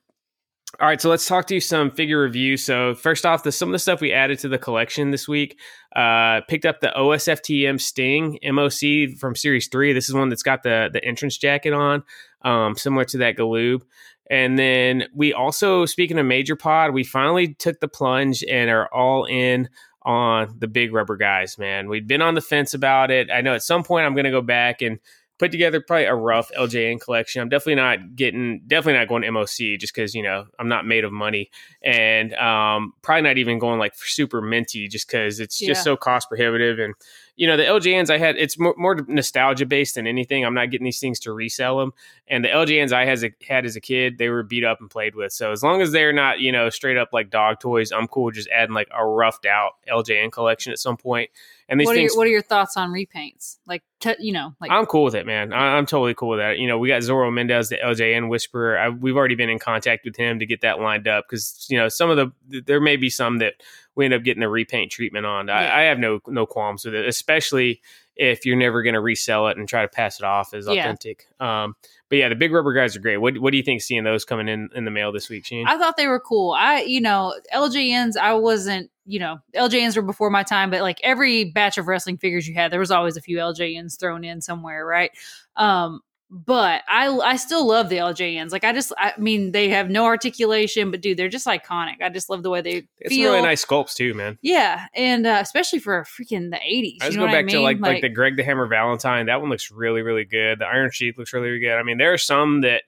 [0.78, 2.58] All right, so let's talk to you some figure review.
[2.58, 5.58] So first off, the some of the stuff we added to the collection this week.
[5.96, 9.94] Uh, picked up the OSFTM Sting MOC from Series Three.
[9.94, 12.04] This is one that's got the the entrance jacket on,
[12.42, 13.84] um, similar to that Galoob.
[14.30, 18.92] And then we also, speaking of Major Pod, we finally took the plunge and are
[18.94, 19.70] all in
[20.02, 21.88] on the big rubber guys, man.
[21.88, 23.30] We'd been on the fence about it.
[23.32, 25.00] I know at some point I'm going to go back and
[25.38, 27.42] put together probably a rough LJN collection.
[27.42, 31.04] I'm definitely not getting, definitely not going MOC just because, you know, I'm not made
[31.04, 31.50] of money.
[31.84, 35.70] And um, probably not even going like super minty just because it's yeah.
[35.70, 36.80] just so cost prohibitive.
[36.80, 36.96] And,
[37.36, 40.46] you know, the LJNs I had, it's more, more, nostalgia based than anything.
[40.46, 41.92] I'm not getting these things to resell them.
[42.28, 44.90] And the LJNs I has a, had as a kid, they were beat up and
[44.90, 45.34] played with.
[45.34, 48.26] So as long as they're not, you know, straight up like dog toys, I'm cool
[48.26, 51.30] with just adding like a roughed out LJN collection at some point.
[51.68, 53.58] And these what things, are your, what are your thoughts on repaints?
[53.66, 55.52] Like, t- you know, like I'm cool with it, man.
[55.52, 56.60] I, am totally cool with that.
[56.60, 58.78] You know, we got Zorro Mendez, the LJN Whisperer.
[58.78, 61.78] I, we've already been in contact with him to get that lined up because you
[61.78, 63.56] know some of the there may be some that
[63.96, 65.48] we end up getting the repaint treatment on.
[65.48, 65.56] Yeah.
[65.56, 67.82] I, I, have no no qualms with it, especially
[68.16, 71.28] if you're never going to resell it and try to pass it off as authentic.
[71.40, 71.64] Yeah.
[71.64, 71.76] Um,
[72.10, 73.18] but yeah, the big rubber guys are great.
[73.18, 75.68] What what do you think seeing those coming in in the mail this week, Sheen?
[75.68, 76.52] I thought they were cool.
[76.52, 78.18] I you know LJNs.
[78.18, 82.18] I wasn't you know LJNs were before my time, but like every batch of wrestling
[82.18, 85.12] figures you had, there was always a few LJNs thrown in somewhere, right?
[85.56, 88.52] Um, but I I still love the LJNs.
[88.52, 92.02] Like I just I mean they have no articulation, but dude, they're just iconic.
[92.02, 93.32] I just love the way they it's feel.
[93.32, 94.38] really nice sculpts too, man.
[94.42, 97.00] Yeah, and uh, especially for freaking the eighties.
[97.02, 97.56] I just go back I mean?
[97.56, 99.28] to like, like, like the Greg the Hammer Valentine.
[99.28, 100.60] That one looks really really good.
[100.60, 101.78] The Iron Sheik looks really, really good.
[101.78, 102.84] I mean, there are some that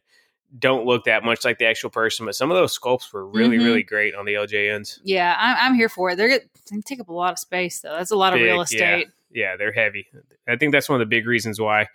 [0.58, 3.58] don't look that much like the actual person, but some of those sculpts were really,
[3.58, 3.66] mm-hmm.
[3.66, 5.00] really great on the LJNs.
[5.04, 6.16] Yeah, I'm, I'm here for it.
[6.16, 6.40] They're
[6.72, 7.96] they take up a lot of space though.
[7.96, 9.08] That's a lot Big, of real estate.
[9.32, 9.52] Yeah.
[9.52, 10.08] yeah, they're heavy.
[10.48, 11.88] I think that's one of the big reasons why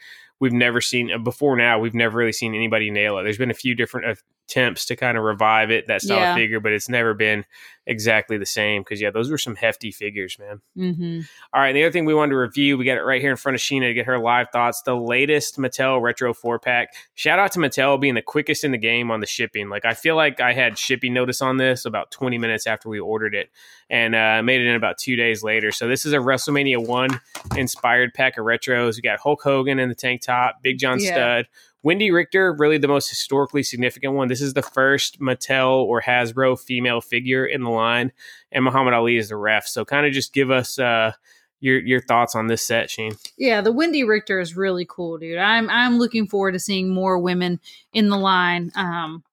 [0.43, 3.23] we've never seen before now we've never really seen anybody nail it.
[3.23, 4.19] There's been a few different
[4.49, 6.35] attempts to kind of revive it that style yeah.
[6.35, 7.45] figure, but it's never been
[7.87, 10.61] exactly the same because yeah, those were some hefty figures, man.
[10.77, 11.21] Mm-hmm.
[11.53, 13.37] All right, the other thing we wanted to review, we got it right here in
[13.37, 14.83] front of Sheena to get her live thoughts.
[14.83, 16.95] The latest Mattel Retro four pack.
[17.15, 19.69] Shout out to Mattel being the quickest in the game on the shipping.
[19.69, 23.01] Like I feel like I had shipping notice on this about 20 minutes after we
[23.01, 23.51] ordered it,
[23.91, 25.73] and uh, made it in about two days later.
[25.73, 27.21] So this is a WrestleMania one
[27.57, 28.97] inspired pack of retros.
[28.97, 31.13] We got Hulk Hogan in the tank top, Big John yeah.
[31.13, 31.47] Studd.
[31.85, 34.29] Wendi Richter, really the most historically significant one.
[34.29, 38.13] This is the first Mattel or Hasbro female figure in the line,
[38.53, 39.67] and Muhammad Ali is the ref.
[39.67, 41.13] So, kind of just give us uh,
[41.61, 43.13] your your thoughts on this set, Shane.
[43.37, 45.39] Yeah, the Wendi Richter is really cool, dude.
[45.39, 47.61] I'm I'm looking forward to seeing more women
[47.93, 48.71] in the line.
[48.75, 49.25] Um,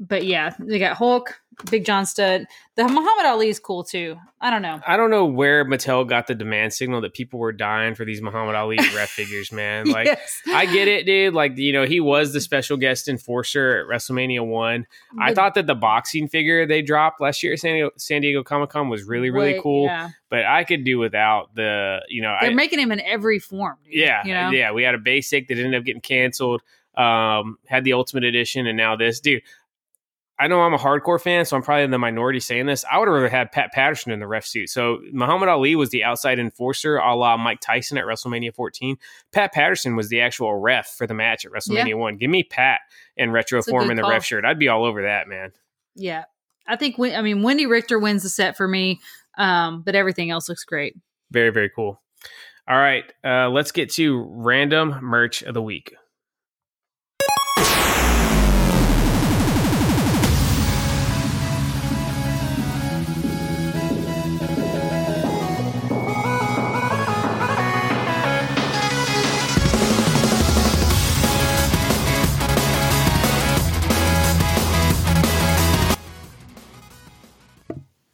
[0.00, 1.38] but yeah, they got Hulk,
[1.70, 2.46] Big John Studd.
[2.76, 4.16] The Muhammad Ali is cool too.
[4.40, 4.80] I don't know.
[4.86, 8.22] I don't know where Mattel got the demand signal that people were dying for these
[8.22, 9.90] Muhammad Ali ref figures, man.
[9.90, 10.40] Like, yes.
[10.46, 11.34] I get it, dude.
[11.34, 14.86] Like, you know, he was the special guest enforcer at WrestleMania 1.
[15.12, 18.22] But, I thought that the boxing figure they dropped last year at San Diego, San
[18.22, 19.86] Diego Comic Con was really, really cool.
[19.86, 20.10] Yeah.
[20.30, 23.76] But I could do without the, you know, they're I, making him in every form.
[23.84, 24.24] Dude, yeah.
[24.24, 24.50] You know?
[24.50, 24.72] Yeah.
[24.72, 26.62] We had a basic that ended up getting canceled
[26.96, 29.20] um, had the Ultimate Edition, and now this.
[29.20, 29.42] Dude,
[30.40, 32.82] I know I'm a hardcore fan, so I'm probably in the minority saying this.
[32.90, 34.70] I would have rather had Pat Patterson in the ref suit.
[34.70, 38.96] So Muhammad Ali was the outside enforcer, a la Mike Tyson at WrestleMania 14.
[39.32, 41.94] Pat Patterson was the actual ref for the match at WrestleMania yeah.
[41.94, 42.16] 1.
[42.16, 42.80] Give me Pat
[43.18, 44.12] in retro form in the call.
[44.12, 44.46] ref shirt.
[44.46, 45.52] I'd be all over that, man.
[45.94, 46.24] Yeah.
[46.66, 49.00] I think, I mean, Wendi Richter wins the set for me,
[49.36, 50.96] um, but everything else looks great.
[51.30, 52.00] Very, very cool.
[52.66, 53.04] All right.
[53.22, 55.92] Uh, let's get to random merch of the week.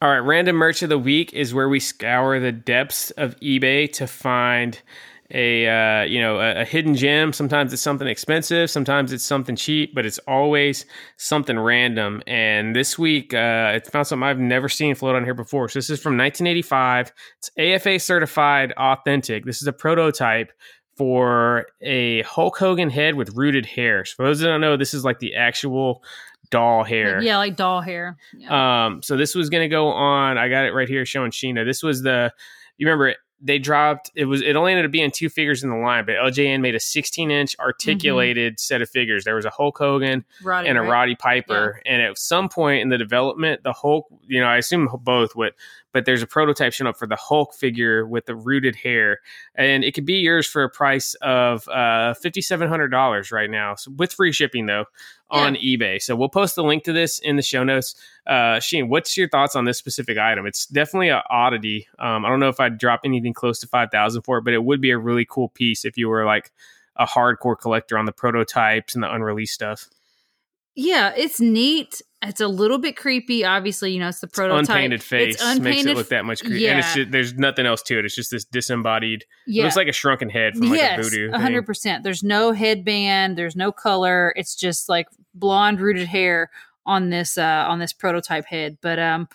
[0.06, 3.92] All right, random merch of the week is where we scour the depths of eBay
[3.94, 4.80] to find
[5.32, 7.32] a uh, you know a, a, hidden gem.
[7.32, 10.86] Sometimes it's something expensive, sometimes it's something cheap, but it's always
[11.16, 12.22] something random.
[12.28, 15.68] And this week, uh, it's found something I've never seen float on here before.
[15.68, 17.12] So this is from 1985.
[17.38, 19.44] It's AFA certified, authentic.
[19.44, 20.52] This is a prototype
[20.96, 24.04] for a Hulk Hogan head with rooted hair.
[24.04, 26.04] So for those that don't know, this is like the actual
[26.50, 27.20] doll hair.
[27.22, 28.16] Yeah, like doll hair.
[28.36, 28.86] Yeah.
[28.86, 30.38] Um, so this was gonna go on.
[30.38, 31.64] I got it right here showing Sheena.
[31.64, 32.32] This was the
[32.78, 35.70] you remember it, they dropped it was it only ended up being two figures in
[35.70, 38.58] the line, but LJN made a 16 inch articulated mm-hmm.
[38.58, 39.24] set of figures.
[39.24, 40.90] There was a Hulk Hogan Roddy, and a right?
[40.90, 41.92] Roddy Piper, yeah.
[41.92, 45.52] and at some point in the development, the Hulk, you know, I assume both would,
[45.96, 49.20] but there's a prototype showing up for the Hulk figure with the rooted hair,
[49.54, 53.48] and it could be yours for a price of uh, fifty seven hundred dollars right
[53.48, 54.84] now, so with free shipping though
[55.30, 55.78] on yeah.
[55.78, 56.02] eBay.
[56.02, 57.94] So we'll post the link to this in the show notes.
[58.26, 60.44] Uh, Sheen, what's your thoughts on this specific item?
[60.44, 61.88] It's definitely an oddity.
[61.98, 64.52] Um, I don't know if I'd drop anything close to five thousand for it, but
[64.52, 66.52] it would be a really cool piece if you were like
[66.96, 69.88] a hardcore collector on the prototypes and the unreleased stuff.
[70.74, 72.02] Yeah, it's neat.
[72.28, 73.44] It's a little bit creepy.
[73.44, 74.60] Obviously, you know, it's the prototype.
[74.60, 76.60] It's unpainted face it's unpainted makes it look that much creepy.
[76.60, 76.76] Yeah.
[76.76, 78.04] And just, there's nothing else to it.
[78.04, 79.24] It's just this disembodied.
[79.46, 79.62] Yeah.
[79.62, 81.32] It looks like a shrunken head from like yes, a voodoo.
[81.32, 82.04] hundred percent.
[82.04, 83.38] There's no headband.
[83.38, 84.32] There's no color.
[84.36, 86.50] It's just like blonde rooted hair
[86.84, 88.78] on this uh on this prototype head.
[88.80, 89.28] But um,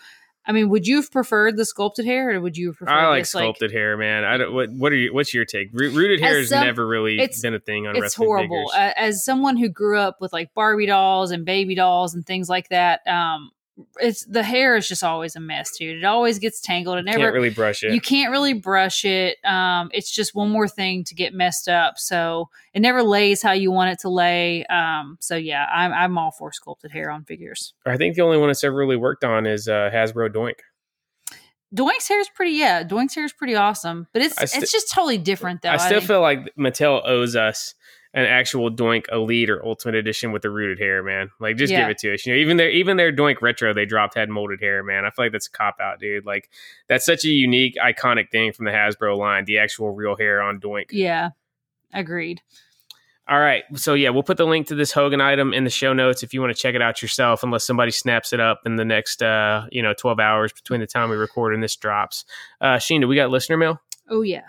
[0.51, 2.91] I mean, would you have preferred the sculpted hair, or would you prefer?
[2.91, 4.25] I like this, sculpted like, hair, man.
[4.25, 4.53] I don't.
[4.53, 5.13] What What are you?
[5.13, 5.69] What's your take?
[5.71, 7.95] rooted hair has some, never really been a thing on.
[7.95, 8.69] It's horrible.
[8.75, 12.49] Uh, as someone who grew up with like Barbie dolls and baby dolls and things
[12.49, 13.51] like that, um,
[13.99, 15.97] it's the hair is just always a mess, dude.
[15.97, 16.97] It always gets tangled.
[16.97, 17.93] It never can't really brush it.
[17.93, 19.37] You can't really brush it.
[19.45, 21.97] Um, it's just one more thing to get messed up.
[21.97, 24.65] So it never lays how you want it to lay.
[24.65, 27.73] Um, so yeah, I'm I'm all for sculpted hair on figures.
[27.85, 30.59] I think the only one that's ever really worked on is uh, Hasbro Doink.
[31.73, 32.83] Doink's hair is pretty, yeah.
[32.83, 35.69] Doink's hair is pretty awesome, but it's st- it's just totally different though.
[35.69, 37.75] I still I feel like Mattel owes us
[38.13, 41.29] an actual Doink Elite or Ultimate Edition with the rooted hair, man.
[41.39, 41.81] Like, just yeah.
[41.81, 42.25] give it to us.
[42.25, 45.05] You know, even their even their Doink Retro they dropped had molded hair, man.
[45.05, 46.25] I feel like that's a cop out, dude.
[46.25, 46.49] Like,
[46.87, 49.45] that's such a unique, iconic thing from the Hasbro line.
[49.45, 50.87] The actual real hair on Doink.
[50.91, 51.29] Yeah,
[51.93, 52.41] agreed.
[53.29, 55.93] All right, so yeah, we'll put the link to this Hogan item in the show
[55.93, 57.43] notes if you want to check it out yourself.
[57.43, 60.87] Unless somebody snaps it up in the next, uh, you know, twelve hours between the
[60.87, 62.25] time we record and this drops.
[62.59, 63.79] Uh, Sheen, do we got listener mail?
[64.09, 64.41] Oh yeah.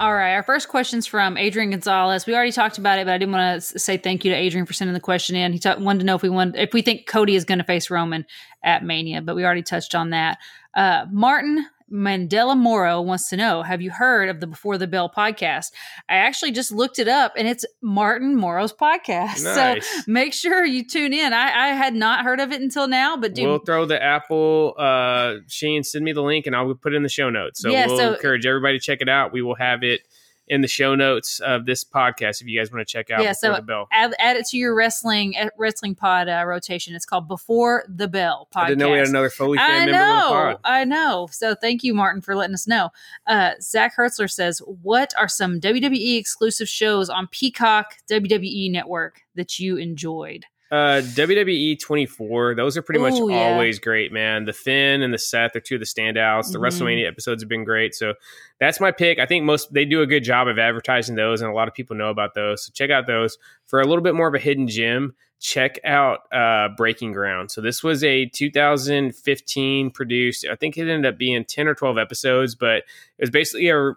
[0.00, 0.32] All right.
[0.32, 2.24] Our first question's from Adrian Gonzalez.
[2.24, 4.64] We already talked about it, but I didn't want to say thank you to Adrian
[4.64, 5.52] for sending the question in.
[5.52, 7.64] He t- wanted to know if we want if we think Cody is going to
[7.64, 8.24] face Roman
[8.64, 10.38] at Mania, but we already touched on that.
[10.74, 15.10] Uh, Martin Mandela Moro wants to know Have you heard of the Before the Bell
[15.14, 15.72] podcast?
[16.08, 19.44] I actually just looked it up and it's Martin Morrow's podcast.
[19.50, 19.86] Nice.
[19.86, 21.32] So make sure you tune in.
[21.32, 24.74] I, I, had not heard of it until now, but dude, we'll throw the Apple,
[24.78, 27.60] uh, Shane, send me the link and I'll put it in the show notes.
[27.60, 29.32] So yeah, we'll so, encourage everybody to check it out.
[29.32, 30.02] We will have it
[30.50, 33.30] in the show notes of this podcast if you guys want to check out yeah,
[33.30, 33.86] so the bell.
[33.92, 36.94] Add, add, it to your wrestling wrestling pod uh, rotation.
[36.94, 38.60] It's called Before the Bell podcast.
[38.60, 41.28] I didn't know we had another Foley fan I know, I know.
[41.30, 42.90] So thank you, Martin, for letting us know.
[43.28, 49.60] Uh, Zach Hertzler says, "What are some WWE exclusive shows on Peacock WWE Network that
[49.60, 53.50] you enjoyed?" Uh, WWE 24, those are pretty Ooh, much yeah.
[53.50, 54.44] always great, man.
[54.44, 56.52] The Finn and the Seth are two of the standouts.
[56.52, 56.64] The mm-hmm.
[56.64, 57.92] WrestleMania episodes have been great.
[57.94, 58.14] So
[58.60, 59.18] that's my pick.
[59.18, 61.74] I think most they do a good job of advertising those, and a lot of
[61.74, 62.64] people know about those.
[62.64, 63.36] So check out those.
[63.66, 67.50] For a little bit more of a hidden gem, check out uh, Breaking Ground.
[67.50, 71.98] So this was a 2015 produced, I think it ended up being 10 or 12
[71.98, 72.84] episodes, but
[73.18, 73.94] it was basically a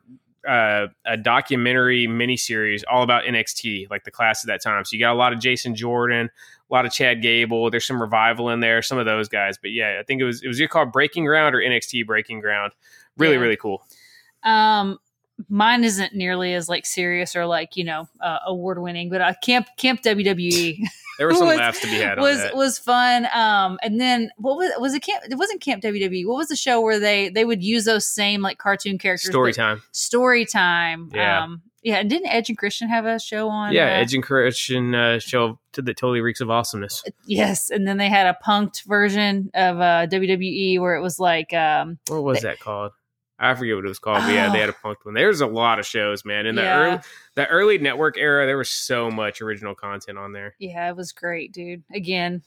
[0.48, 4.84] uh, a documentary miniseries all about NXT, like the class at that time.
[4.84, 6.30] So you got a lot of Jason Jordan,
[6.74, 7.70] a lot of Chad Gable.
[7.70, 9.58] There's some revival in there, some of those guys.
[9.62, 12.40] But yeah, I think it was it was either called Breaking Ground or NXT Breaking
[12.40, 12.74] Ground.
[13.18, 13.42] Really, yeah.
[13.42, 13.84] really cool.
[14.44, 14.98] Um,
[15.50, 19.34] mine isn't nearly as like serious or like you know uh, award winning, but uh,
[19.44, 20.80] Camp Camp WWE.
[21.20, 22.18] There were some was, laughs to be had.
[22.18, 23.28] Was was fun.
[23.36, 25.02] Um, and then what was was it?
[25.02, 25.24] Camp?
[25.30, 26.26] It wasn't Camp WWE.
[26.26, 29.30] What was the show where they they would use those same like cartoon characters?
[29.30, 29.84] Story time.
[29.92, 31.12] Story time.
[31.14, 31.44] Yeah.
[31.44, 33.74] Um, yeah, and didn't Edge and Christian have a show on?
[33.74, 37.04] Yeah, uh, Edge and Christian uh, show to that totally reeks of awesomeness.
[37.26, 41.54] Yes, and then they had a punked version of uh, WWE where it was like,
[41.54, 42.94] um, what was they, that called?
[43.38, 45.14] I forget what it was called, but yeah, they had a punked one.
[45.14, 46.46] There's a lot of shows, man.
[46.46, 46.78] In the yeah.
[46.78, 47.00] early
[47.36, 50.56] the early network era, there was so much original content on there.
[50.60, 51.84] Yeah, it was great, dude.
[51.94, 52.44] Again,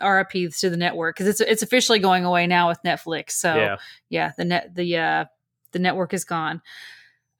[0.00, 3.32] RIP to the network because it's it's officially going away now with Netflix.
[3.32, 3.76] So yeah,
[4.08, 5.24] yeah the net the uh
[5.72, 6.62] the network is gone.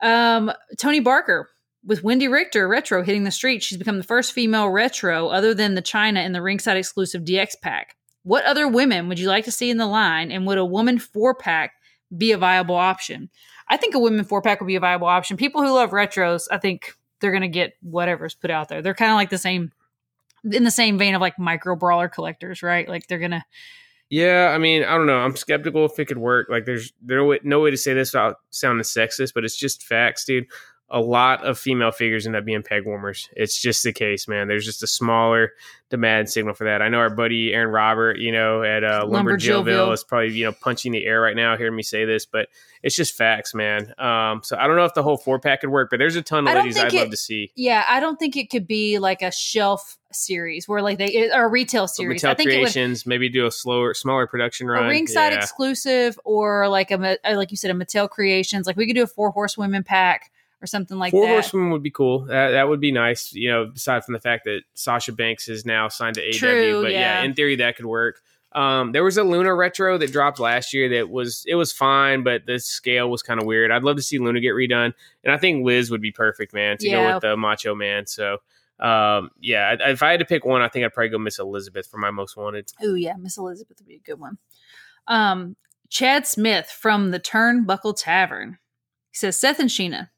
[0.00, 1.48] Um, Tony Barker
[1.84, 3.62] with Wendi Richter retro hitting the street.
[3.62, 7.54] She's become the first female retro other than the Chyna in the ringside exclusive DX
[7.62, 7.96] pack.
[8.22, 10.98] What other women would you like to see in the line, and would a woman
[10.98, 11.72] four pack
[12.16, 13.30] be a viable option?
[13.68, 15.36] I think a women four pack would be a viable option.
[15.36, 18.82] People who love retros, I think they're going to get whatever's put out there.
[18.82, 19.72] They're kind of like the same,
[20.44, 22.88] in the same vein of like micro brawler collectors, right?
[22.88, 23.44] Like they're going to
[24.10, 25.18] yeah, I mean, I don't know.
[25.18, 26.48] I'm skeptical if it could work.
[26.48, 30.24] Like, there's way, no way to say this without sounding sexist, but it's just facts,
[30.24, 30.46] dude
[30.90, 33.28] a lot of female figures end up being peg warmers.
[33.36, 34.48] It's just the case, man.
[34.48, 35.52] There's just a smaller
[35.90, 36.80] demand signal for that.
[36.80, 40.46] I know our buddy Aaron Robert, you know, at uh, Lumber Jillville is probably you
[40.46, 42.48] know punching the air right now hearing me say this, but
[42.82, 43.92] it's just facts, man.
[43.98, 46.22] Um, so I don't know if the whole four pack could work, but there's a
[46.22, 47.52] ton of ladies I'd it, love to see.
[47.54, 51.44] Yeah, I don't think it could be like a shelf series where like they or
[51.44, 52.22] a retail series.
[52.22, 55.38] Retail I think creations would, maybe do a slower, smaller production run, a ringside yeah.
[55.38, 58.66] exclusive, or like a like you said, a Mattel Creations.
[58.66, 60.30] Like we could do a four horsewomen pack
[60.60, 61.28] or something like Four that.
[61.28, 62.20] Four Horsewomen would be cool.
[62.26, 63.32] That, that would be nice.
[63.32, 66.92] You know, aside from the fact that Sasha Banks is now signed to AEW, but
[66.92, 67.20] yeah.
[67.20, 67.22] yeah.
[67.22, 68.20] in theory that could work.
[68.52, 72.22] Um, there was a Luna retro that dropped last year that was it was fine,
[72.24, 73.70] but the scale was kind of weird.
[73.70, 76.78] I'd love to see Luna get redone, and I think Liz would be perfect, man,
[76.78, 76.94] to yeah.
[76.94, 78.06] go with the Macho Man.
[78.06, 78.38] So,
[78.80, 81.86] um, yeah, if I had to pick one, I think I'd probably go Miss Elizabeth
[81.86, 82.72] for my most wanted.
[82.82, 84.38] Oh yeah, Miss Elizabeth would be a good one.
[85.06, 85.56] Um,
[85.90, 88.58] Chad Smith from the Turnbuckle Tavern.
[89.10, 90.08] He says Seth and Sheena,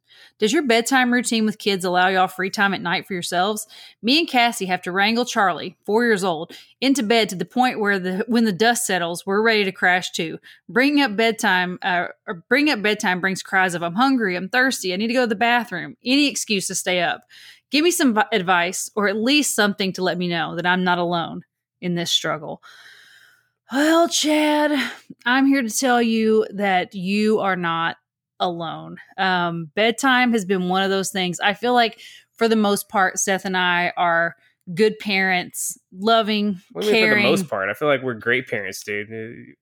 [0.40, 3.68] does your bedtime routine with kids allow y'all free time at night for yourselves?
[4.02, 7.78] Me and Cassie have to wrangle Charlie, four years old, into bed to the point
[7.78, 10.38] where the when the dust settles, we're ready to crash too.
[10.68, 14.92] Bringing up bedtime, uh, or bringing up bedtime brings cries of "I'm hungry, I'm thirsty,
[14.92, 17.22] I need to go to the bathroom." Any excuse to stay up.
[17.70, 20.98] Give me some advice, or at least something to let me know that I'm not
[20.98, 21.42] alone
[21.80, 22.62] in this struggle.
[23.70, 24.72] Well, Chad,
[25.24, 27.98] I'm here to tell you that you are not
[28.40, 28.96] alone.
[29.16, 31.38] Um, bedtime has been one of those things.
[31.38, 32.00] I feel like
[32.32, 34.34] for the most part, Seth and I are
[34.74, 37.10] good parents, loving, caring.
[37.10, 39.12] For the most part, I feel like we're great parents, dude.
[39.12, 39.52] Uh,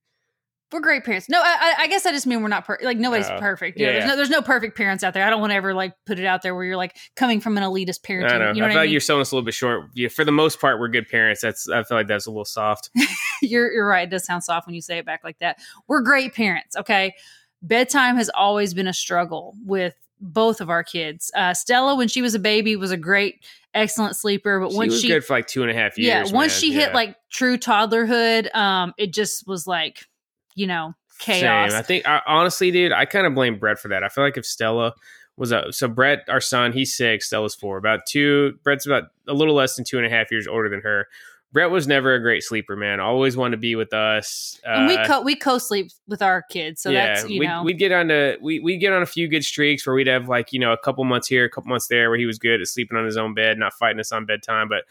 [0.71, 1.31] we're great parents.
[1.31, 3.79] No, I, I guess I just mean we're not per- like nobody's uh, perfect.
[3.79, 4.11] You yeah, know, there's, yeah.
[4.11, 5.25] no, there's no perfect parents out there.
[5.25, 7.57] I don't want to ever like put it out there where you're like coming from
[7.57, 8.33] an elitist parenting.
[8.33, 8.53] I know.
[8.53, 8.93] You know I feel like mean?
[8.93, 9.89] you're selling us a little bit short.
[9.95, 11.41] Yeah, for the most part, we're good parents.
[11.41, 12.91] That's I feel like that's a little soft.
[13.43, 14.07] you're you're right.
[14.07, 15.59] It does sound soft when you say it back like that.
[15.87, 16.77] We're great parents.
[16.77, 17.15] Okay,
[17.63, 21.31] bedtime has always been a struggle with both of our kids.
[21.35, 23.45] Uh, Stella, when she was a baby, was a great,
[23.75, 24.61] excellent sleeper.
[24.61, 26.31] But she once was she good for like two and a half years.
[26.31, 26.61] Yeah, once man.
[26.61, 26.81] she yeah.
[26.87, 30.07] hit like true toddlerhood, um, it just was like,
[30.55, 31.71] you know, chaos.
[31.71, 31.79] Same.
[31.79, 34.03] I think I, honestly, dude, I kind of blame Brett for that.
[34.03, 34.95] I feel like if Stella
[35.37, 38.59] was a so Brett, our son, he's six, Stella's four, about two.
[38.65, 41.07] Brett's about a little less than two and a half years older than her.
[41.51, 43.01] Brett was never a great sleeper, man.
[43.01, 44.61] Always wanted to be with us.
[44.67, 47.41] Uh, and we uh, co- we co sleep with our kids, so yeah, that's you
[47.41, 49.97] we'd, know we'd get on to we we get on a few good streaks where
[49.97, 52.27] we'd have like you know a couple months here, a couple months there, where he
[52.27, 54.85] was good at sleeping on his own bed, not fighting us on bedtime, but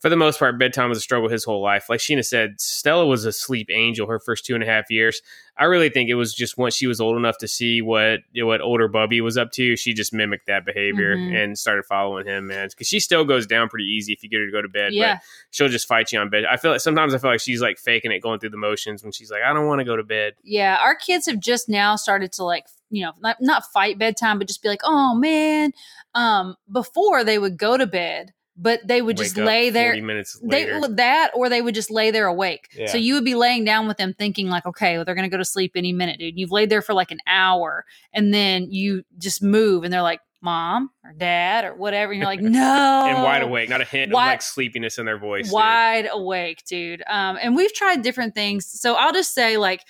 [0.00, 1.88] for the most part, bedtime was a struggle his whole life.
[1.88, 5.22] Like Sheena said, Stella was a sleep angel her first two and a half years.
[5.56, 8.60] I really think it was just once she was old enough to see what what
[8.60, 11.34] older Bubby was up to, she just mimicked that behavior mm-hmm.
[11.34, 12.68] and started following him, man.
[12.68, 14.92] Because she still goes down pretty easy if you get her to go to bed.
[14.92, 15.14] Yeah.
[15.14, 15.22] But
[15.52, 16.44] she'll just fight you on bed.
[16.44, 19.02] I feel like sometimes I feel like she's like faking it, going through the motions
[19.02, 20.34] when she's like, I don't want to go to bed.
[20.42, 24.38] Yeah, our kids have just now started to like you know not, not fight bedtime,
[24.38, 25.72] but just be like, oh man.
[26.14, 30.38] Um, before they would go to bed but they would Wake just lay there minutes
[30.42, 30.80] later.
[30.80, 32.86] They, that or they would just lay there awake yeah.
[32.86, 35.36] so you would be laying down with them thinking like okay well, they're gonna go
[35.36, 39.02] to sleep any minute dude you've laid there for like an hour and then you
[39.18, 43.22] just move and they're like mom or dad or whatever and you're like no and
[43.22, 46.12] wide awake not a hint wide, of like sleepiness in their voice wide dude.
[46.12, 49.80] awake dude um and we've tried different things so i'll just say like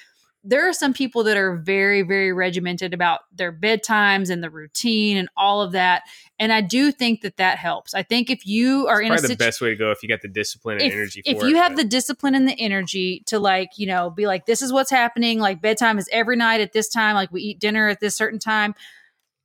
[0.45, 5.17] there are some people that are very very regimented about their bedtimes and the routine
[5.17, 6.03] and all of that
[6.39, 7.95] and i do think that that helps.
[7.95, 10.03] I think if you are it's in a situ- the best way to go if
[10.03, 12.59] you got the discipline and if, energy if you it, have the discipline and the
[12.59, 16.37] energy to like you know be like this is what's happening like bedtime is every
[16.37, 18.75] night at this time like we eat dinner at this certain time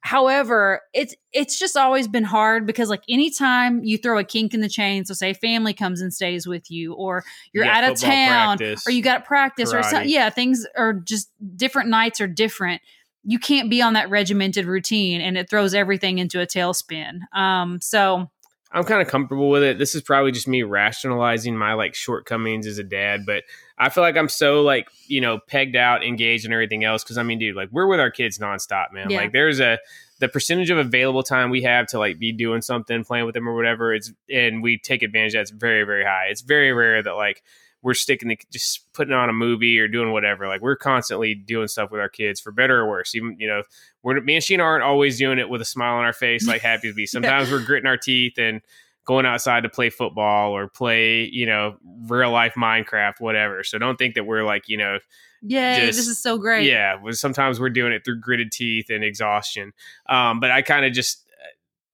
[0.01, 4.61] However, it's it's just always been hard because like anytime you throw a kink in
[4.61, 7.99] the chain, so say family comes and stays with you, or you're you out of
[7.99, 9.79] town, practice, or you got to practice, karate.
[9.79, 12.81] or so, yeah, things are just different nights are different.
[13.25, 17.19] You can't be on that regimented routine, and it throws everything into a tailspin.
[17.35, 18.31] Um, so
[18.71, 19.79] I'm kind of comfortable with it.
[19.79, 23.43] This is probably just me rationalizing my like shortcomings as a dad, but
[23.77, 27.03] I feel like I'm so like, you know, pegged out, engaged and everything else.
[27.03, 29.09] Cause I mean, dude, like we're with our kids nonstop, man.
[29.09, 29.17] Yeah.
[29.17, 29.79] Like there's a,
[30.19, 33.49] the percentage of available time we have to like be doing something, playing with them
[33.49, 36.27] or whatever, it's, and we take advantage of that's very, very high.
[36.29, 37.41] It's very rare that like
[37.81, 40.47] we're sticking to just putting on a movie or doing whatever.
[40.47, 43.15] Like we're constantly doing stuff with our kids for better or worse.
[43.15, 43.63] Even, you know,
[44.03, 46.61] we're, me and Sheena aren't always doing it with a smile on our face, like
[46.61, 47.05] happy to be.
[47.07, 48.61] Sometimes we're gritting our teeth and
[49.05, 51.77] going outside to play football or play, you know,
[52.07, 53.63] real life Minecraft, whatever.
[53.63, 54.99] So don't think that we're like, you know,
[55.41, 56.69] yeah, this is so great.
[56.69, 59.71] Yeah, sometimes we're doing it through gritted teeth and exhaustion.
[60.09, 61.25] Um, but I kind of just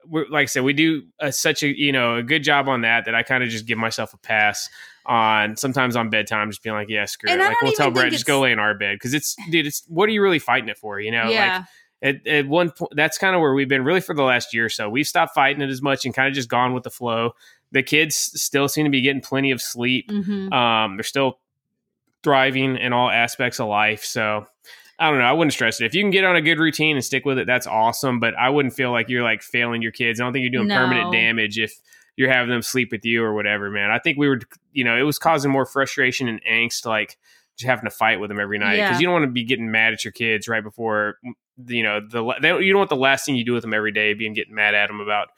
[0.07, 2.81] we're, like I said, we do a, such a you know a good job on
[2.81, 4.67] that that I kind of just give myself a pass
[5.05, 7.45] on sometimes on bedtime, just being like, yeah, screw and it.
[7.45, 10.09] Like we'll tell Brett, just go lay in our bed because it's dude, it's what
[10.09, 10.99] are you really fighting it for?
[10.99, 11.57] You know, yeah.
[11.57, 11.65] like.
[12.01, 14.65] At, at one point, that's kind of where we've been really for the last year
[14.65, 14.89] or so.
[14.89, 17.31] We've stopped fighting it as much and kind of just gone with the flow.
[17.71, 20.11] The kids still seem to be getting plenty of sleep.
[20.11, 20.53] Mm-hmm.
[20.53, 21.39] Um, they're still
[22.21, 24.03] thriving in all aspects of life.
[24.03, 24.45] So
[24.99, 25.25] I don't know.
[25.25, 25.85] I wouldn't stress it.
[25.85, 28.19] If you can get on a good routine and stick with it, that's awesome.
[28.19, 30.19] But I wouldn't feel like you're like failing your kids.
[30.19, 30.77] I don't think you're doing no.
[30.77, 31.79] permanent damage if
[32.15, 33.91] you're having them sleep with you or whatever, man.
[33.91, 34.39] I think we were,
[34.71, 37.17] you know, it was causing more frustration and angst, like
[37.57, 38.99] just having to fight with them every night because yeah.
[38.99, 41.17] you don't want to be getting mad at your kids right before,
[41.67, 43.91] you know, the they, you don't want the last thing you do with them every
[43.91, 45.29] day being getting mad at them about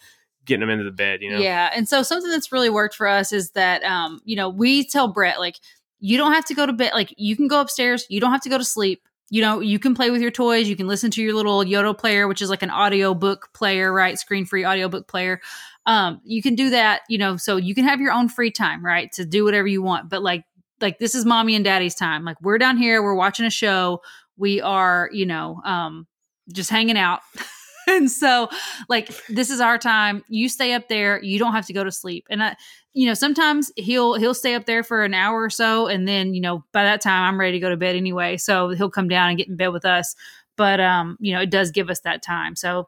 [0.45, 1.39] getting them into the bed, you know?
[1.39, 1.69] Yeah.
[1.75, 5.07] And so something that's really worked for us is that, um, you know, we tell
[5.07, 5.57] Brett, like,
[5.99, 6.91] you don't have to go to bed.
[6.93, 8.05] Like, you can go upstairs.
[8.07, 10.69] You don't have to go to sleep you know, you can play with your toys.
[10.69, 13.91] You can listen to your little Yoto player, which is like an audio book player,
[13.91, 14.17] right?
[14.17, 15.41] Screen free audio book player.
[15.87, 18.85] Um, you can do that, you know, so you can have your own free time,
[18.85, 19.11] right?
[19.13, 20.09] To do whatever you want.
[20.09, 20.43] But like,
[20.81, 22.23] like this is mommy and daddy's time.
[22.25, 24.01] Like we're down here, we're watching a show.
[24.35, 26.05] We are, you know, um,
[26.53, 27.21] just hanging out.
[27.87, 28.49] and so
[28.89, 31.91] like this is our time you stay up there you don't have to go to
[31.91, 32.55] sleep and i
[32.93, 36.33] you know sometimes he'll he'll stay up there for an hour or so and then
[36.33, 39.07] you know by that time i'm ready to go to bed anyway so he'll come
[39.07, 40.15] down and get in bed with us
[40.57, 42.87] but um you know it does give us that time so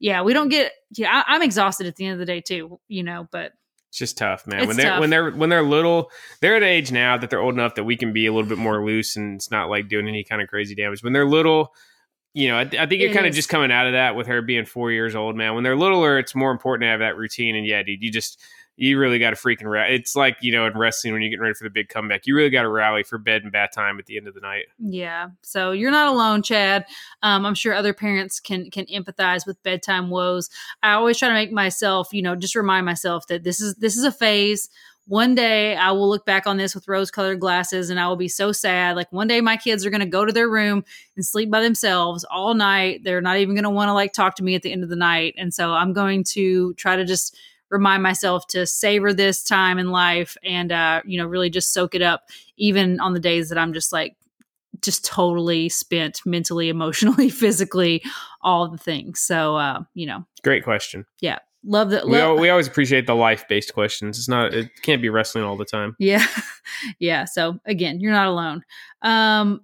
[0.00, 2.80] yeah we don't get yeah I, i'm exhausted at the end of the day too
[2.88, 3.52] you know but
[3.90, 4.68] it's just tough, man.
[4.68, 5.00] When they're tough.
[5.00, 7.82] when they're when they're little, they're at an age now that they're old enough that
[7.82, 10.40] we can be a little bit more loose and it's not like doing any kind
[10.40, 11.02] of crazy damage.
[11.02, 11.74] When they're little,
[12.32, 14.42] you know, I, I think you're kind of just coming out of that with her
[14.42, 15.56] being four years old, man.
[15.56, 17.56] When they're littler, it's more important to have that routine.
[17.56, 18.40] And yeah, dude, you just
[18.80, 19.94] you really got to freaking rally.
[19.94, 22.34] It's like you know in wrestling when you're getting ready for the big comeback, you
[22.34, 24.64] really got to rally for bed and bat time at the end of the night.
[24.78, 26.86] Yeah, so you're not alone, Chad.
[27.22, 30.48] Um, I'm sure other parents can can empathize with bedtime woes.
[30.82, 33.98] I always try to make myself, you know, just remind myself that this is this
[33.98, 34.70] is a phase
[35.06, 38.14] one day I will look back on this with rose colored glasses and I will
[38.14, 38.94] be so sad.
[38.94, 40.84] Like one day my kids are going to go to their room
[41.16, 43.00] and sleep by themselves all night.
[43.02, 44.88] They're not even going to want to like talk to me at the end of
[44.88, 45.34] the night.
[45.36, 47.36] And so I'm going to try to just
[47.70, 51.94] remind myself to savor this time in life and, uh, you know, really just soak
[51.94, 52.24] it up,
[52.56, 54.16] even on the days that I'm just like,
[54.82, 58.02] just totally spent mentally, emotionally, physically,
[58.42, 59.20] all the things.
[59.20, 61.06] So, uh, you know, great question.
[61.20, 61.38] Yeah.
[61.64, 62.06] love that.
[62.06, 64.18] We, we always appreciate the life based questions.
[64.18, 65.96] It's not, it can't be wrestling all the time.
[65.98, 66.26] Yeah.
[66.98, 67.24] yeah.
[67.24, 68.62] So again, you're not alone.
[69.02, 69.60] Um,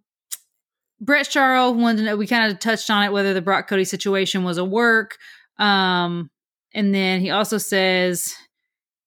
[1.00, 3.84] Brett Charles wanted to know, we kind of touched on it, whether the Brock Cody
[3.84, 5.18] situation was a work.
[5.58, 6.30] Um,
[6.76, 8.32] and then he also says,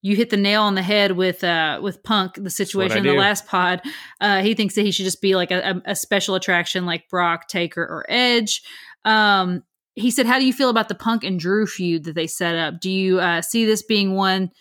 [0.01, 3.13] you hit the nail on the head with uh with Punk the situation in the
[3.13, 3.81] last pod.
[4.19, 7.47] Uh, he thinks that he should just be like a, a special attraction like Brock,
[7.47, 8.61] Taker, or Edge.
[9.05, 9.63] Um,
[9.95, 12.55] he said, "How do you feel about the Punk and Drew feud that they set
[12.55, 12.79] up?
[12.79, 14.51] Do you uh, see this being one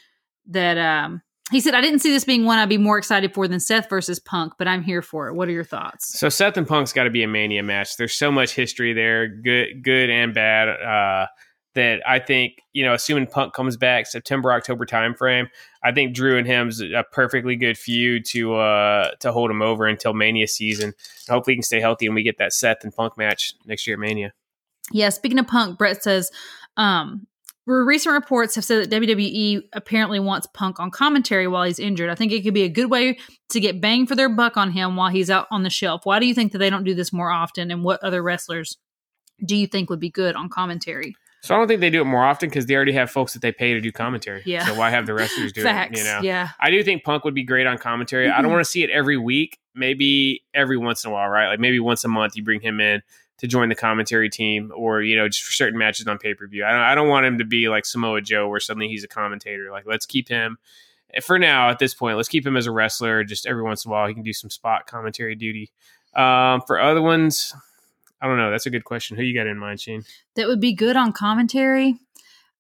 [0.47, 3.47] that?" Um, he said, "I didn't see this being one I'd be more excited for
[3.47, 5.35] than Seth versus Punk, but I'm here for it.
[5.35, 7.97] What are your thoughts?" So Seth and Punk's got to be a Mania match.
[7.97, 10.69] There's so much history there, good, good and bad.
[10.69, 11.27] Uh,
[11.79, 15.49] that I think you know, assuming Punk comes back September October timeframe,
[15.83, 19.87] I think Drew and him's a perfectly good feud to uh to hold him over
[19.87, 20.93] until Mania season.
[21.29, 23.95] Hopefully, he can stay healthy and we get that Seth and Punk match next year
[23.95, 24.33] at Mania.
[24.93, 26.31] Yeah, speaking of Punk, Brett says,
[26.77, 27.27] um,
[27.67, 32.11] recent reports have said that WWE apparently wants Punk on commentary while he's injured.
[32.11, 33.19] I think it could be a good way
[33.51, 36.03] to get bang for their buck on him while he's out on the shelf.
[36.05, 37.71] Why do you think that they don't do this more often?
[37.71, 38.79] And what other wrestlers
[39.45, 41.15] do you think would be good on commentary?
[41.41, 43.43] So I don't think they do it more often because they already have folks that
[43.43, 44.43] they pay to do commentary.
[44.45, 44.67] Yeah.
[44.67, 46.05] So why have the wrestlers do Facts, it?
[46.05, 46.21] You know.
[46.23, 46.51] Yeah.
[46.61, 48.27] I do think Punk would be great on commentary.
[48.27, 48.33] Mm-hmm.
[48.33, 48.55] I don't mm-hmm.
[48.55, 49.59] want to see it every week.
[49.75, 51.49] Maybe every once in a while, right?
[51.49, 53.03] Like maybe once a month you bring him in
[53.39, 56.47] to join the commentary team or you know just for certain matches on pay per
[56.49, 56.65] view.
[56.65, 59.09] I don't, I don't want him to be like Samoa Joe where suddenly he's a
[59.09, 59.71] commentator.
[59.71, 60.59] Like let's keep him
[61.23, 62.17] for now at this point.
[62.17, 63.23] Let's keep him as a wrestler.
[63.25, 65.71] Just every once in a while he can do some spot commentary duty.
[66.15, 67.55] Um, for other ones,
[68.21, 68.51] I don't know.
[68.51, 69.17] That's a good question.
[69.17, 70.05] Who you got in mind, Shane?
[70.37, 71.95] That would be good on commentary.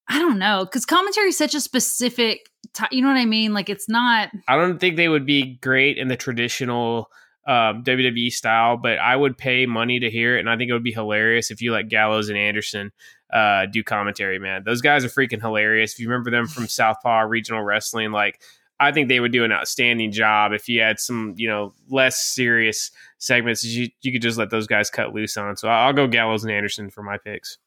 [0.08, 2.48] I don't know because commentary is such a specific.
[2.74, 3.52] T- you know what I mean?
[3.52, 4.30] Like it's not.
[4.46, 7.10] I don't think they would be great in the traditional
[7.46, 10.74] um, WWE style, but I would pay money to hear it, and I think it
[10.74, 12.92] would be hilarious if you let Gallows and Anderson
[13.32, 14.38] uh, do commentary.
[14.38, 15.94] Man, those guys are freaking hilarious.
[15.94, 18.40] If you remember them from Southpaw Regional Wrestling, like
[18.80, 22.22] I think they would do an outstanding job if you had some, you know, less
[22.22, 23.64] serious segments.
[23.64, 25.56] You you could just let those guys cut loose on.
[25.56, 27.58] So I'll go Gallows and Anderson for my picks.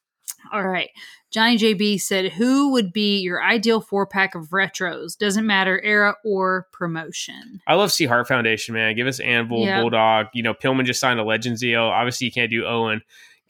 [0.52, 0.90] All right.
[1.32, 5.18] Johnny JB said, Who would be your ideal four pack of retros?
[5.18, 7.62] Doesn't matter, era or promotion.
[7.68, 8.96] I love See Heart Foundation, man.
[8.96, 9.82] Give us Anvil, yep.
[9.82, 10.28] Bulldog.
[10.34, 11.84] You know, Pillman just signed a Legends deal.
[11.84, 13.02] Obviously, you can't do Owen.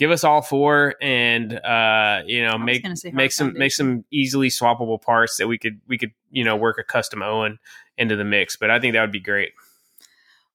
[0.01, 2.83] Give us all four and uh, you know, make
[3.13, 6.79] make some make some easily swappable parts that we could we could, you know, work
[6.79, 7.59] a custom Owen
[7.99, 8.55] into the mix.
[8.55, 9.51] But I think that would be great.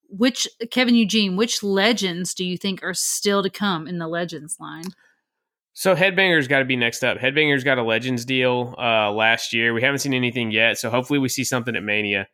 [0.09, 4.57] Which Kevin Eugene, which legends do you think are still to come in the Legends
[4.59, 4.87] line?
[5.75, 7.19] So Headbangers got to be next up.
[7.19, 9.73] Headbangers got a Legends deal uh, last year.
[9.73, 12.27] We haven't seen anything yet, so hopefully we see something at Mania.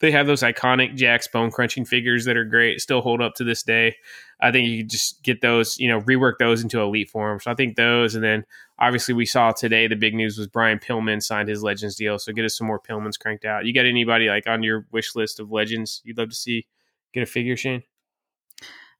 [0.00, 3.44] They have those iconic Jakks bone crunching figures that are great, still hold up to
[3.44, 3.96] this day.
[4.40, 7.40] I think you could just get those, you know, rework those into elite form.
[7.40, 8.44] So I think those, and then
[8.78, 12.18] obviously we saw today the big news was Brian Pillman signed his Legends deal.
[12.18, 13.64] So get us some more Pillmans cranked out.
[13.64, 16.66] You got anybody like on your wish list of Legends you'd love to see
[17.14, 17.82] get a figure, Shane?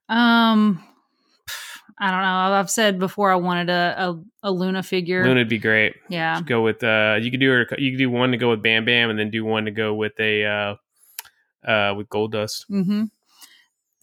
[0.09, 0.83] Um,
[1.99, 2.57] I don't know.
[2.57, 3.95] I've said before I wanted a
[4.43, 5.23] a, a Luna figure.
[5.23, 5.95] Luna'd be great.
[6.09, 6.35] Yeah.
[6.35, 8.85] Just go with uh you could do you could do one to go with Bam
[8.85, 10.75] Bam and then do one to go with a uh
[11.67, 12.65] uh with Goldust.
[12.71, 13.03] Mm-hmm.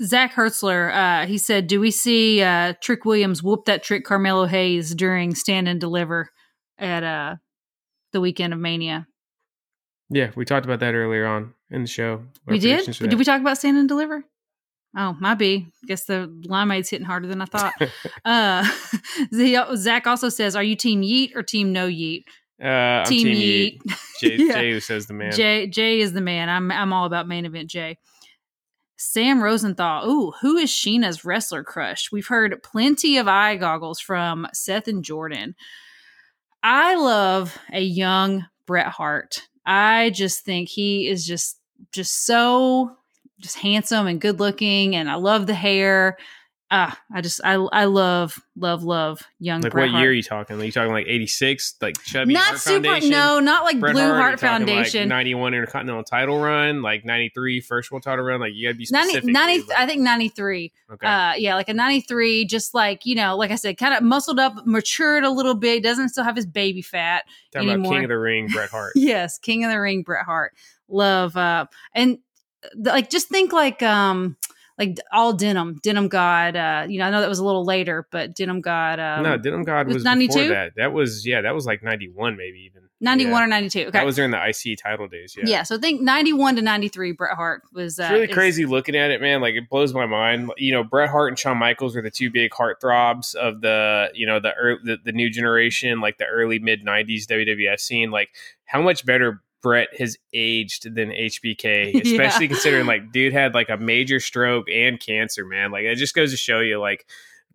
[0.02, 4.46] Zach Hertzler, uh, he said, "Do we see uh, Trick Williams whoop that trick Carmelo
[4.46, 6.30] Hayes during Stand and Deliver
[6.78, 7.36] at uh,
[8.12, 9.06] the weekend of Mania?"
[10.10, 12.24] Yeah, we talked about that earlier on in the show.
[12.46, 12.84] we did.
[12.86, 14.24] Did we talk about Stand and Deliver?
[14.96, 15.68] Oh, might be.
[15.86, 17.74] Guess the limeade's hitting harder than I thought.
[18.24, 18.68] uh,
[19.76, 22.24] Zach also says, "Are you Team Yeet or Team No Yeet?"
[22.62, 23.96] Uh, team, team Yeet.
[24.20, 24.52] Jay, yeah.
[24.54, 25.32] Jay, who says the man.
[25.32, 26.48] Jay, Jay is the man.
[26.48, 27.98] I'm, I'm all about main event Jay.
[28.96, 30.08] Sam Rosenthal.
[30.08, 32.10] Ooh, who is Sheena's wrestler crush?
[32.12, 35.54] We've heard plenty of eye goggles from Seth and Jordan.
[36.62, 39.42] I love a young Bret Hart.
[39.66, 41.58] I just think he is just
[41.92, 42.96] just so
[43.40, 46.16] just handsome and good looking, and I love the hair.
[46.70, 49.60] Ah, I just I I love love love young.
[49.60, 50.02] Like Bret what Hart.
[50.02, 50.60] year are you talking?
[50.60, 52.32] Are you talking like eighty six, like chubby?
[52.32, 52.84] Not super.
[52.84, 53.10] Foundation?
[53.10, 55.02] No, not like Bret Blue Hart, Heart Foundation.
[55.02, 58.40] Like ninety one intercontinental title run, like 93 first world title run.
[58.40, 59.24] Like you gotta be specific.
[59.24, 60.72] 90, 90 I think ninety three.
[60.90, 61.06] Okay.
[61.06, 62.46] Uh, yeah, like a ninety three.
[62.46, 65.82] Just like you know, like I said, kind of muscled up, matured a little bit.
[65.82, 67.92] Doesn't still have his baby fat Talking anymore.
[67.92, 68.92] About King of the Ring, Bret Hart.
[68.96, 70.54] yes, King of the Ring, Bret Hart.
[70.88, 72.18] Love uh, and
[72.76, 74.36] like just think like um
[74.78, 78.06] like all denim denim god uh you know i know that was a little later
[78.10, 81.66] but denim god um, no denim god was 92 that that was yeah that was
[81.66, 83.44] like 91 maybe even 91 yeah.
[83.44, 83.80] or 92.
[83.80, 83.90] Okay.
[83.90, 85.36] That was during the IC title days.
[85.36, 85.44] Yeah.
[85.46, 85.62] Yeah.
[85.62, 87.98] So I think 91 to 93, Bret Hart was.
[87.98, 89.40] Uh, it's really is, crazy looking at it, man.
[89.40, 90.50] Like it blows my mind.
[90.56, 94.26] You know, Bret Hart and Shawn Michaels were the two big heartthrobs of the, you
[94.26, 98.10] know, the, early, the, the new generation, like the early mid 90s WWF scene.
[98.10, 98.30] Like
[98.64, 102.52] how much better Bret has aged than HBK, especially yeah.
[102.52, 105.72] considering like dude had like a major stroke and cancer, man.
[105.72, 107.06] Like it just goes to show you like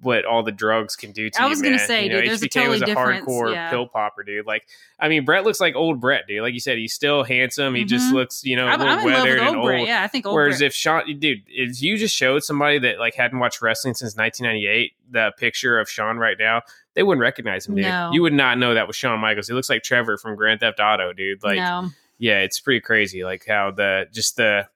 [0.02, 1.48] what all the drugs can do to I you.
[1.48, 3.70] I was gonna say, you know, dude, there's HBK a totally was a hardcore yeah.
[3.70, 4.48] pill popper, dude.
[4.48, 4.68] Like,
[5.00, 6.42] I mean, Bret looks like old Bret, dude.
[6.42, 7.76] Like you said, he's still handsome.
[7.76, 7.90] He mm-hmm.
[7.90, 9.66] just looks, you know, a little I'm weathered and old.
[9.68, 9.86] Bret.
[9.86, 10.34] Yeah, I think old.
[10.34, 10.68] Whereas Bret.
[10.68, 14.94] if Shawn, dude, if you just showed somebody that like hadn't watched wrestling since 1998
[15.12, 16.64] the picture of Shawn right now,
[16.96, 17.86] they wouldn't recognize him, dude.
[17.86, 18.12] No.
[18.14, 19.48] You would not know that was Shawn Michaels.
[19.48, 21.44] He looks like Trevor from Grand Theft Auto, dude.
[21.44, 21.90] Like, no.
[22.20, 23.24] Yeah, it's pretty crazy.
[23.24, 24.68] Like how the just the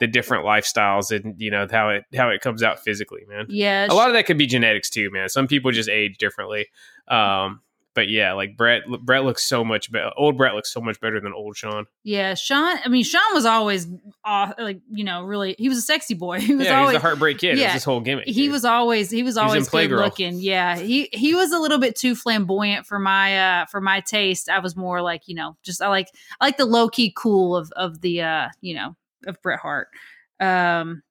[0.00, 3.46] the different lifestyles and you know how it how it comes out physically, man.
[3.48, 5.28] Yeah, a lot of that could be genetics too, man.
[5.28, 6.66] Some people just age differently.
[7.08, 7.62] Um,
[7.98, 10.12] but yeah, like Brett, Bret looks so much better.
[10.16, 11.86] Old Bret looks so much better than old Shawn.
[12.04, 12.78] Yeah, Shawn.
[12.84, 13.88] I mean, Shawn was always
[14.24, 15.56] off, like you know, really.
[15.58, 16.38] He was a sexy boy.
[16.48, 17.58] He was yeah, always he was a heartbreak kid.
[17.58, 18.26] Yeah, his whole gimmick.
[18.28, 18.52] He dude.
[18.52, 20.38] was always he was always he was good looking.
[20.38, 24.48] Yeah, he he was a little bit too flamboyant for my uh for my taste.
[24.48, 26.06] I was more like you know, just I like
[26.40, 28.94] I like the low key cool of of the uh you know
[29.26, 29.88] of Bret Hart.
[30.38, 31.02] Um,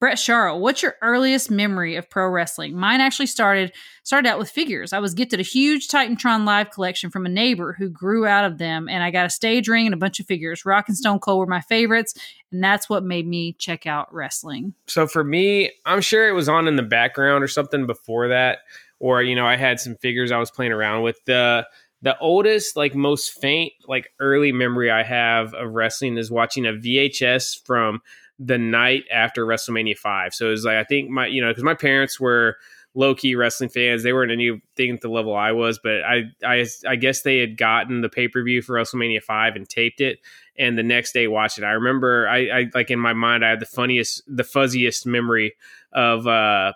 [0.00, 2.74] Brett Sharrow, what's your earliest memory of pro wrestling?
[2.74, 3.70] Mine actually started
[4.02, 4.94] started out with figures.
[4.94, 8.56] I was gifted a huge Titantron Live collection from a neighbor who grew out of
[8.56, 10.64] them, and I got a stage ring and a bunch of figures.
[10.64, 12.14] Rock and Stone Cold were my favorites,
[12.50, 14.72] and that's what made me check out wrestling.
[14.86, 18.60] So for me, I'm sure it was on in the background or something before that,
[19.00, 21.22] or you know, I had some figures I was playing around with.
[21.26, 21.66] The
[22.00, 26.72] the oldest, like most faint, like early memory I have of wrestling is watching a
[26.72, 28.00] VHS from
[28.40, 30.34] the night after WrestleMania five.
[30.34, 32.56] So it was like I think my you know because my parents were
[32.94, 34.02] low key wrestling fans.
[34.02, 37.58] They weren't anything at the level I was, but I I I guess they had
[37.58, 40.20] gotten the pay per view for WrestleMania five and taped it,
[40.58, 41.64] and the next day watched it.
[41.64, 45.54] I remember I, I like in my mind I had the funniest the fuzziest memory
[45.92, 46.72] of uh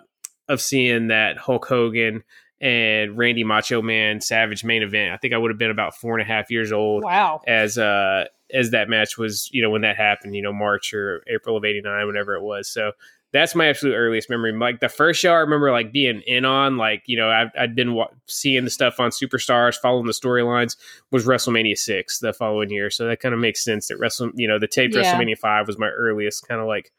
[0.49, 2.23] of seeing that Hulk Hogan
[2.61, 5.13] and Randy Macho Man Savage main event.
[5.13, 7.05] I think I would have been about four and a half years old.
[7.05, 7.41] Wow.
[7.47, 11.23] As uh as that match was, you know, when that happened, you know, March or
[11.27, 12.69] April of 89, whenever it was.
[12.69, 12.93] So
[13.33, 14.53] that's my absolute earliest memory.
[14.53, 17.75] Like the first show I remember like being in on, like, you know, i had
[17.75, 20.77] been wa- seeing the stuff on Superstars, following the storylines
[21.11, 22.91] was WrestleMania 6 the following year.
[22.91, 25.03] So that kind of makes sense that Wrestle, you know, the taped yeah.
[25.03, 26.93] WrestleMania 5 was my earliest kind of like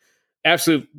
[0.44, 0.90] absolute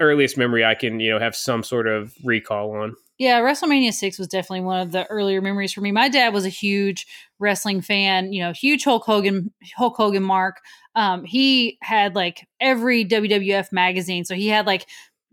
[0.00, 2.96] earliest memory I can, you know, have some sort of recall on.
[3.18, 5.92] Yeah, WrestleMania 6 was definitely one of the earlier memories for me.
[5.92, 7.06] My dad was a huge
[7.40, 10.60] wrestling fan, you know, huge Hulk Hogan Hulk Hogan mark.
[10.94, 14.24] Um, he had like every WWF magazine.
[14.24, 14.86] So he had like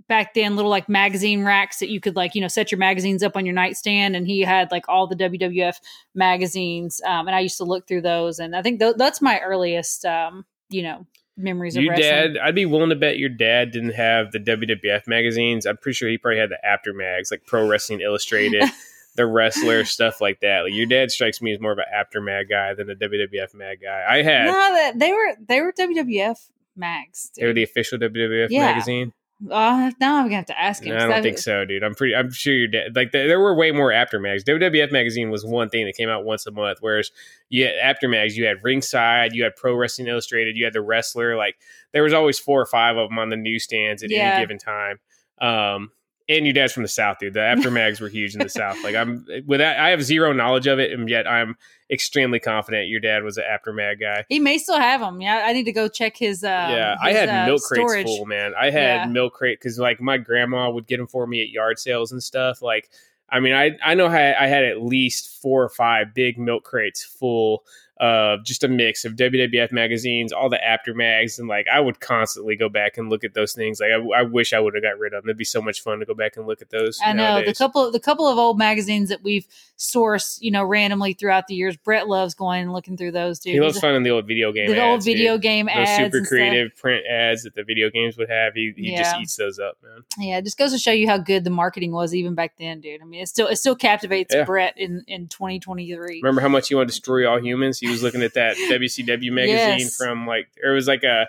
[0.07, 3.21] back then little like magazine racks that you could like, you know, set your magazines
[3.21, 5.75] up on your nightstand and he had like all the WWF
[6.15, 7.01] magazines.
[7.05, 10.05] Um, and I used to look through those and I think th- that's my earliest
[10.05, 11.05] um, you know,
[11.37, 12.33] memories of your wrestling.
[12.33, 15.95] dad i'd be willing to bet your dad didn't have the wwf magazines i'm pretty
[15.95, 18.63] sure he probably had the Apter mags like pro wrestling illustrated
[19.17, 22.21] the wrestler stuff like that like your dad strikes me as more of an Apter
[22.21, 26.49] mag guy than a wwf mag guy i had no they were they were wwf
[26.75, 27.43] mags dude.
[27.43, 28.65] they were the official wwf yeah.
[28.65, 29.11] magazine
[29.51, 30.97] uh, now I'm gonna have to ask him.
[30.97, 31.83] No, I don't think so, dude.
[31.83, 32.15] I'm pretty.
[32.15, 32.95] I'm sure you're dead.
[32.95, 34.43] Like there were way more Apter mags.
[34.43, 37.11] WWF magazine was one thing that came out once a month, whereas
[37.49, 38.35] you had Apter mags.
[38.35, 41.35] You had Ringside, you had Pro Wrestling Illustrated, you had the Wrestler.
[41.35, 41.55] Like
[41.93, 44.33] there was always four or five of them on the newsstands at yeah.
[44.33, 44.99] any given time.
[45.39, 45.91] Um,
[46.29, 47.33] and your dad's from the south, dude.
[47.33, 48.83] The Apter mags were huge in the south.
[48.83, 51.55] Like I'm with that, I have zero knowledge of it, and yet I'm
[51.89, 54.25] extremely confident your dad was an Apter mag guy.
[54.27, 55.21] He may still have them.
[55.21, 56.43] Yeah, I need to go check his.
[56.43, 57.87] Uh, yeah, his, I had uh, milk storage.
[57.87, 58.53] crates full, man.
[58.59, 59.05] I had yeah.
[59.07, 62.21] milk crate because like my grandma would get them for me at yard sales and
[62.21, 62.61] stuff.
[62.61, 62.89] Like,
[63.29, 66.63] I mean, I I know I, I had at least four or five big milk
[66.63, 67.63] crates full
[67.99, 71.99] uh, just a mix of WWF magazines, all the Apter mags, and like I would
[71.99, 73.79] constantly go back and look at those things.
[73.79, 75.29] Like I, I wish I would have got rid of them.
[75.29, 76.99] It'd be so much fun to go back and look at those.
[77.03, 81.13] I know the couple the couple of old magazines that we've sourced, you know, randomly
[81.13, 81.75] throughout the years.
[81.77, 83.39] Brett loves going and looking through those.
[83.39, 83.53] Dude.
[83.53, 85.41] He loves finding the old video game, the ads, old video dude.
[85.41, 88.53] game those ads, super creative print ads that the video games would have.
[88.53, 89.03] He, he yeah.
[89.03, 90.03] just eats those up, man.
[90.19, 92.81] Yeah, it just goes to show you how good the marketing was even back then,
[92.81, 93.01] dude.
[93.01, 94.43] I mean, it still it still captivates yeah.
[94.43, 96.21] Brett in in 2023.
[96.21, 97.79] Remember how much he wanted to destroy all humans?
[97.79, 99.95] He was looking at that WCW magazine yes.
[99.95, 101.27] from like it was like a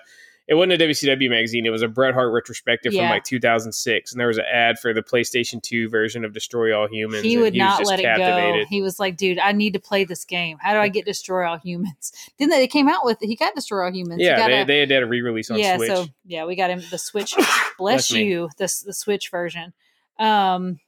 [0.48, 1.66] it wasn't a WCW magazine.
[1.66, 3.02] It was a Bret Hart retrospective yeah.
[3.02, 6.74] from like 2006, and there was an ad for the PlayStation 2 version of Destroy
[6.74, 7.22] All Humans.
[7.22, 8.64] He would he not let it go.
[8.70, 10.56] He was like, "Dude, I need to play this game.
[10.58, 13.84] How do I get Destroy All Humans?" Then they came out with he got Destroy
[13.84, 14.22] All Humans.
[14.22, 15.90] Yeah, they, a, they had a re-release on yeah, Switch.
[15.90, 17.34] so yeah, we got him the Switch.
[17.78, 19.74] bless you, the the Switch version.
[20.18, 20.80] Um,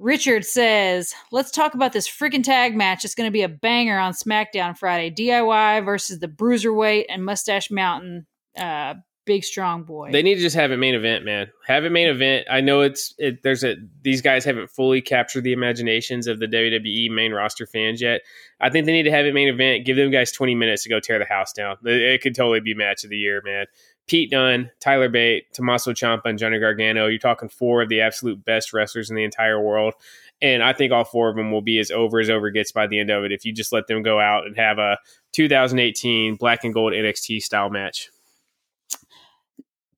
[0.00, 3.04] Richard says, let's talk about this freaking tag match.
[3.04, 5.10] It's going to be a banger on SmackDown Friday.
[5.14, 8.26] DIY versus the Bruiserweight and Mustache Mountain
[8.56, 8.94] uh,
[9.26, 10.10] big strong boy.
[10.10, 11.50] They need to just have a main event, man.
[11.66, 12.46] Have a main event.
[12.50, 16.46] I know it's it, there's a these guys haven't fully captured the imaginations of the
[16.46, 18.22] WWE main roster fans yet.
[18.60, 19.84] I think they need to have a main event.
[19.84, 21.76] Give them guys 20 minutes to go tear the house down.
[21.84, 23.66] It, it could totally be match of the year, man.
[24.06, 27.06] Pete Dunne, Tyler Bate, Tommaso Ciampa, and Johnny Gargano.
[27.06, 29.94] You're talking four of the absolute best wrestlers in the entire world.
[30.42, 32.86] And I think all four of them will be as over as over gets by
[32.86, 34.98] the end of it if you just let them go out and have a
[35.32, 38.10] 2018 black and gold NXT style match.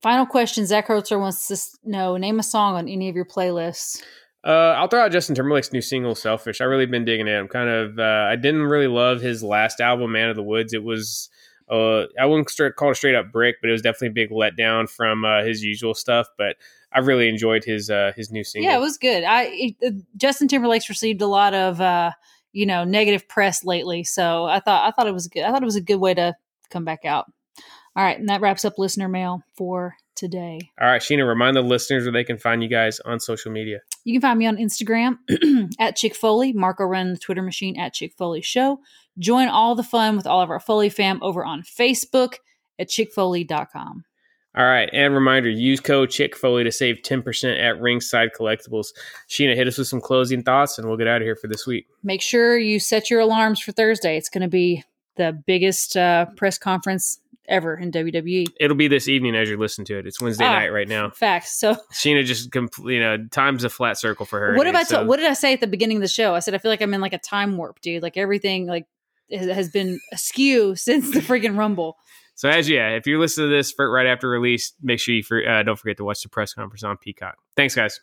[0.02, 4.02] Final question Zach Hertzer wants to know name a song on any of your playlists.
[4.44, 7.38] Uh, I'll throw out Justin Timberlake's new single "Selfish." I really been digging it.
[7.38, 10.74] I'm kind of uh, I didn't really love his last album, "Man of the Woods."
[10.74, 11.30] It was
[11.72, 14.26] uh, I wouldn't straight, call it a straight up brick, but it was definitely a
[14.26, 16.28] big letdown from uh, his usual stuff.
[16.36, 16.56] But
[16.92, 18.70] I really enjoyed his uh, his new single.
[18.70, 19.24] Yeah, it was good.
[19.24, 22.10] I it, uh, Justin Timberlake's received a lot of uh,
[22.52, 25.44] you know negative press lately, so I thought I thought it was good.
[25.44, 26.36] I thought it was a good way to
[26.68, 27.32] come back out.
[27.96, 30.60] All right, and that wraps up listener mail for today.
[30.78, 33.80] All right, Sheena, remind the listeners where they can find you guys on social media.
[34.04, 35.18] You can find me on Instagram
[35.78, 36.52] at Chick Foley.
[36.52, 38.80] Marco runs the Twitter machine at Chick Foley Show.
[39.18, 42.36] Join all the fun with all of our Foley fam over on Facebook
[42.78, 44.04] at chickfoley.com.
[44.54, 48.88] All right, and reminder: use code Chick Foley to save ten percent at Ringside Collectibles.
[49.26, 51.66] Sheena, hit us with some closing thoughts, and we'll get out of here for this
[51.66, 51.86] week.
[52.02, 54.18] Make sure you set your alarms for Thursday.
[54.18, 54.84] It's going to be
[55.16, 58.46] the biggest uh, press conference ever in WWE.
[58.58, 60.06] It'll be this evening as you listen to it.
[60.06, 61.10] It's Wednesday ah, night right now.
[61.10, 61.58] Facts.
[61.58, 64.56] So Sheena just completely, you know, time's a flat circle for her.
[64.56, 65.04] What did I so.
[65.04, 66.34] what did I say at the beginning of the show?
[66.34, 68.02] I said I feel like I'm in like a time warp, dude.
[68.02, 68.86] Like everything like
[69.30, 71.96] has been askew since the freaking Rumble.
[72.34, 75.22] So as yeah, if you're listening to this for right after release, make sure you
[75.22, 77.36] for, uh, don't forget to watch the press conference on Peacock.
[77.56, 78.00] Thanks, guys.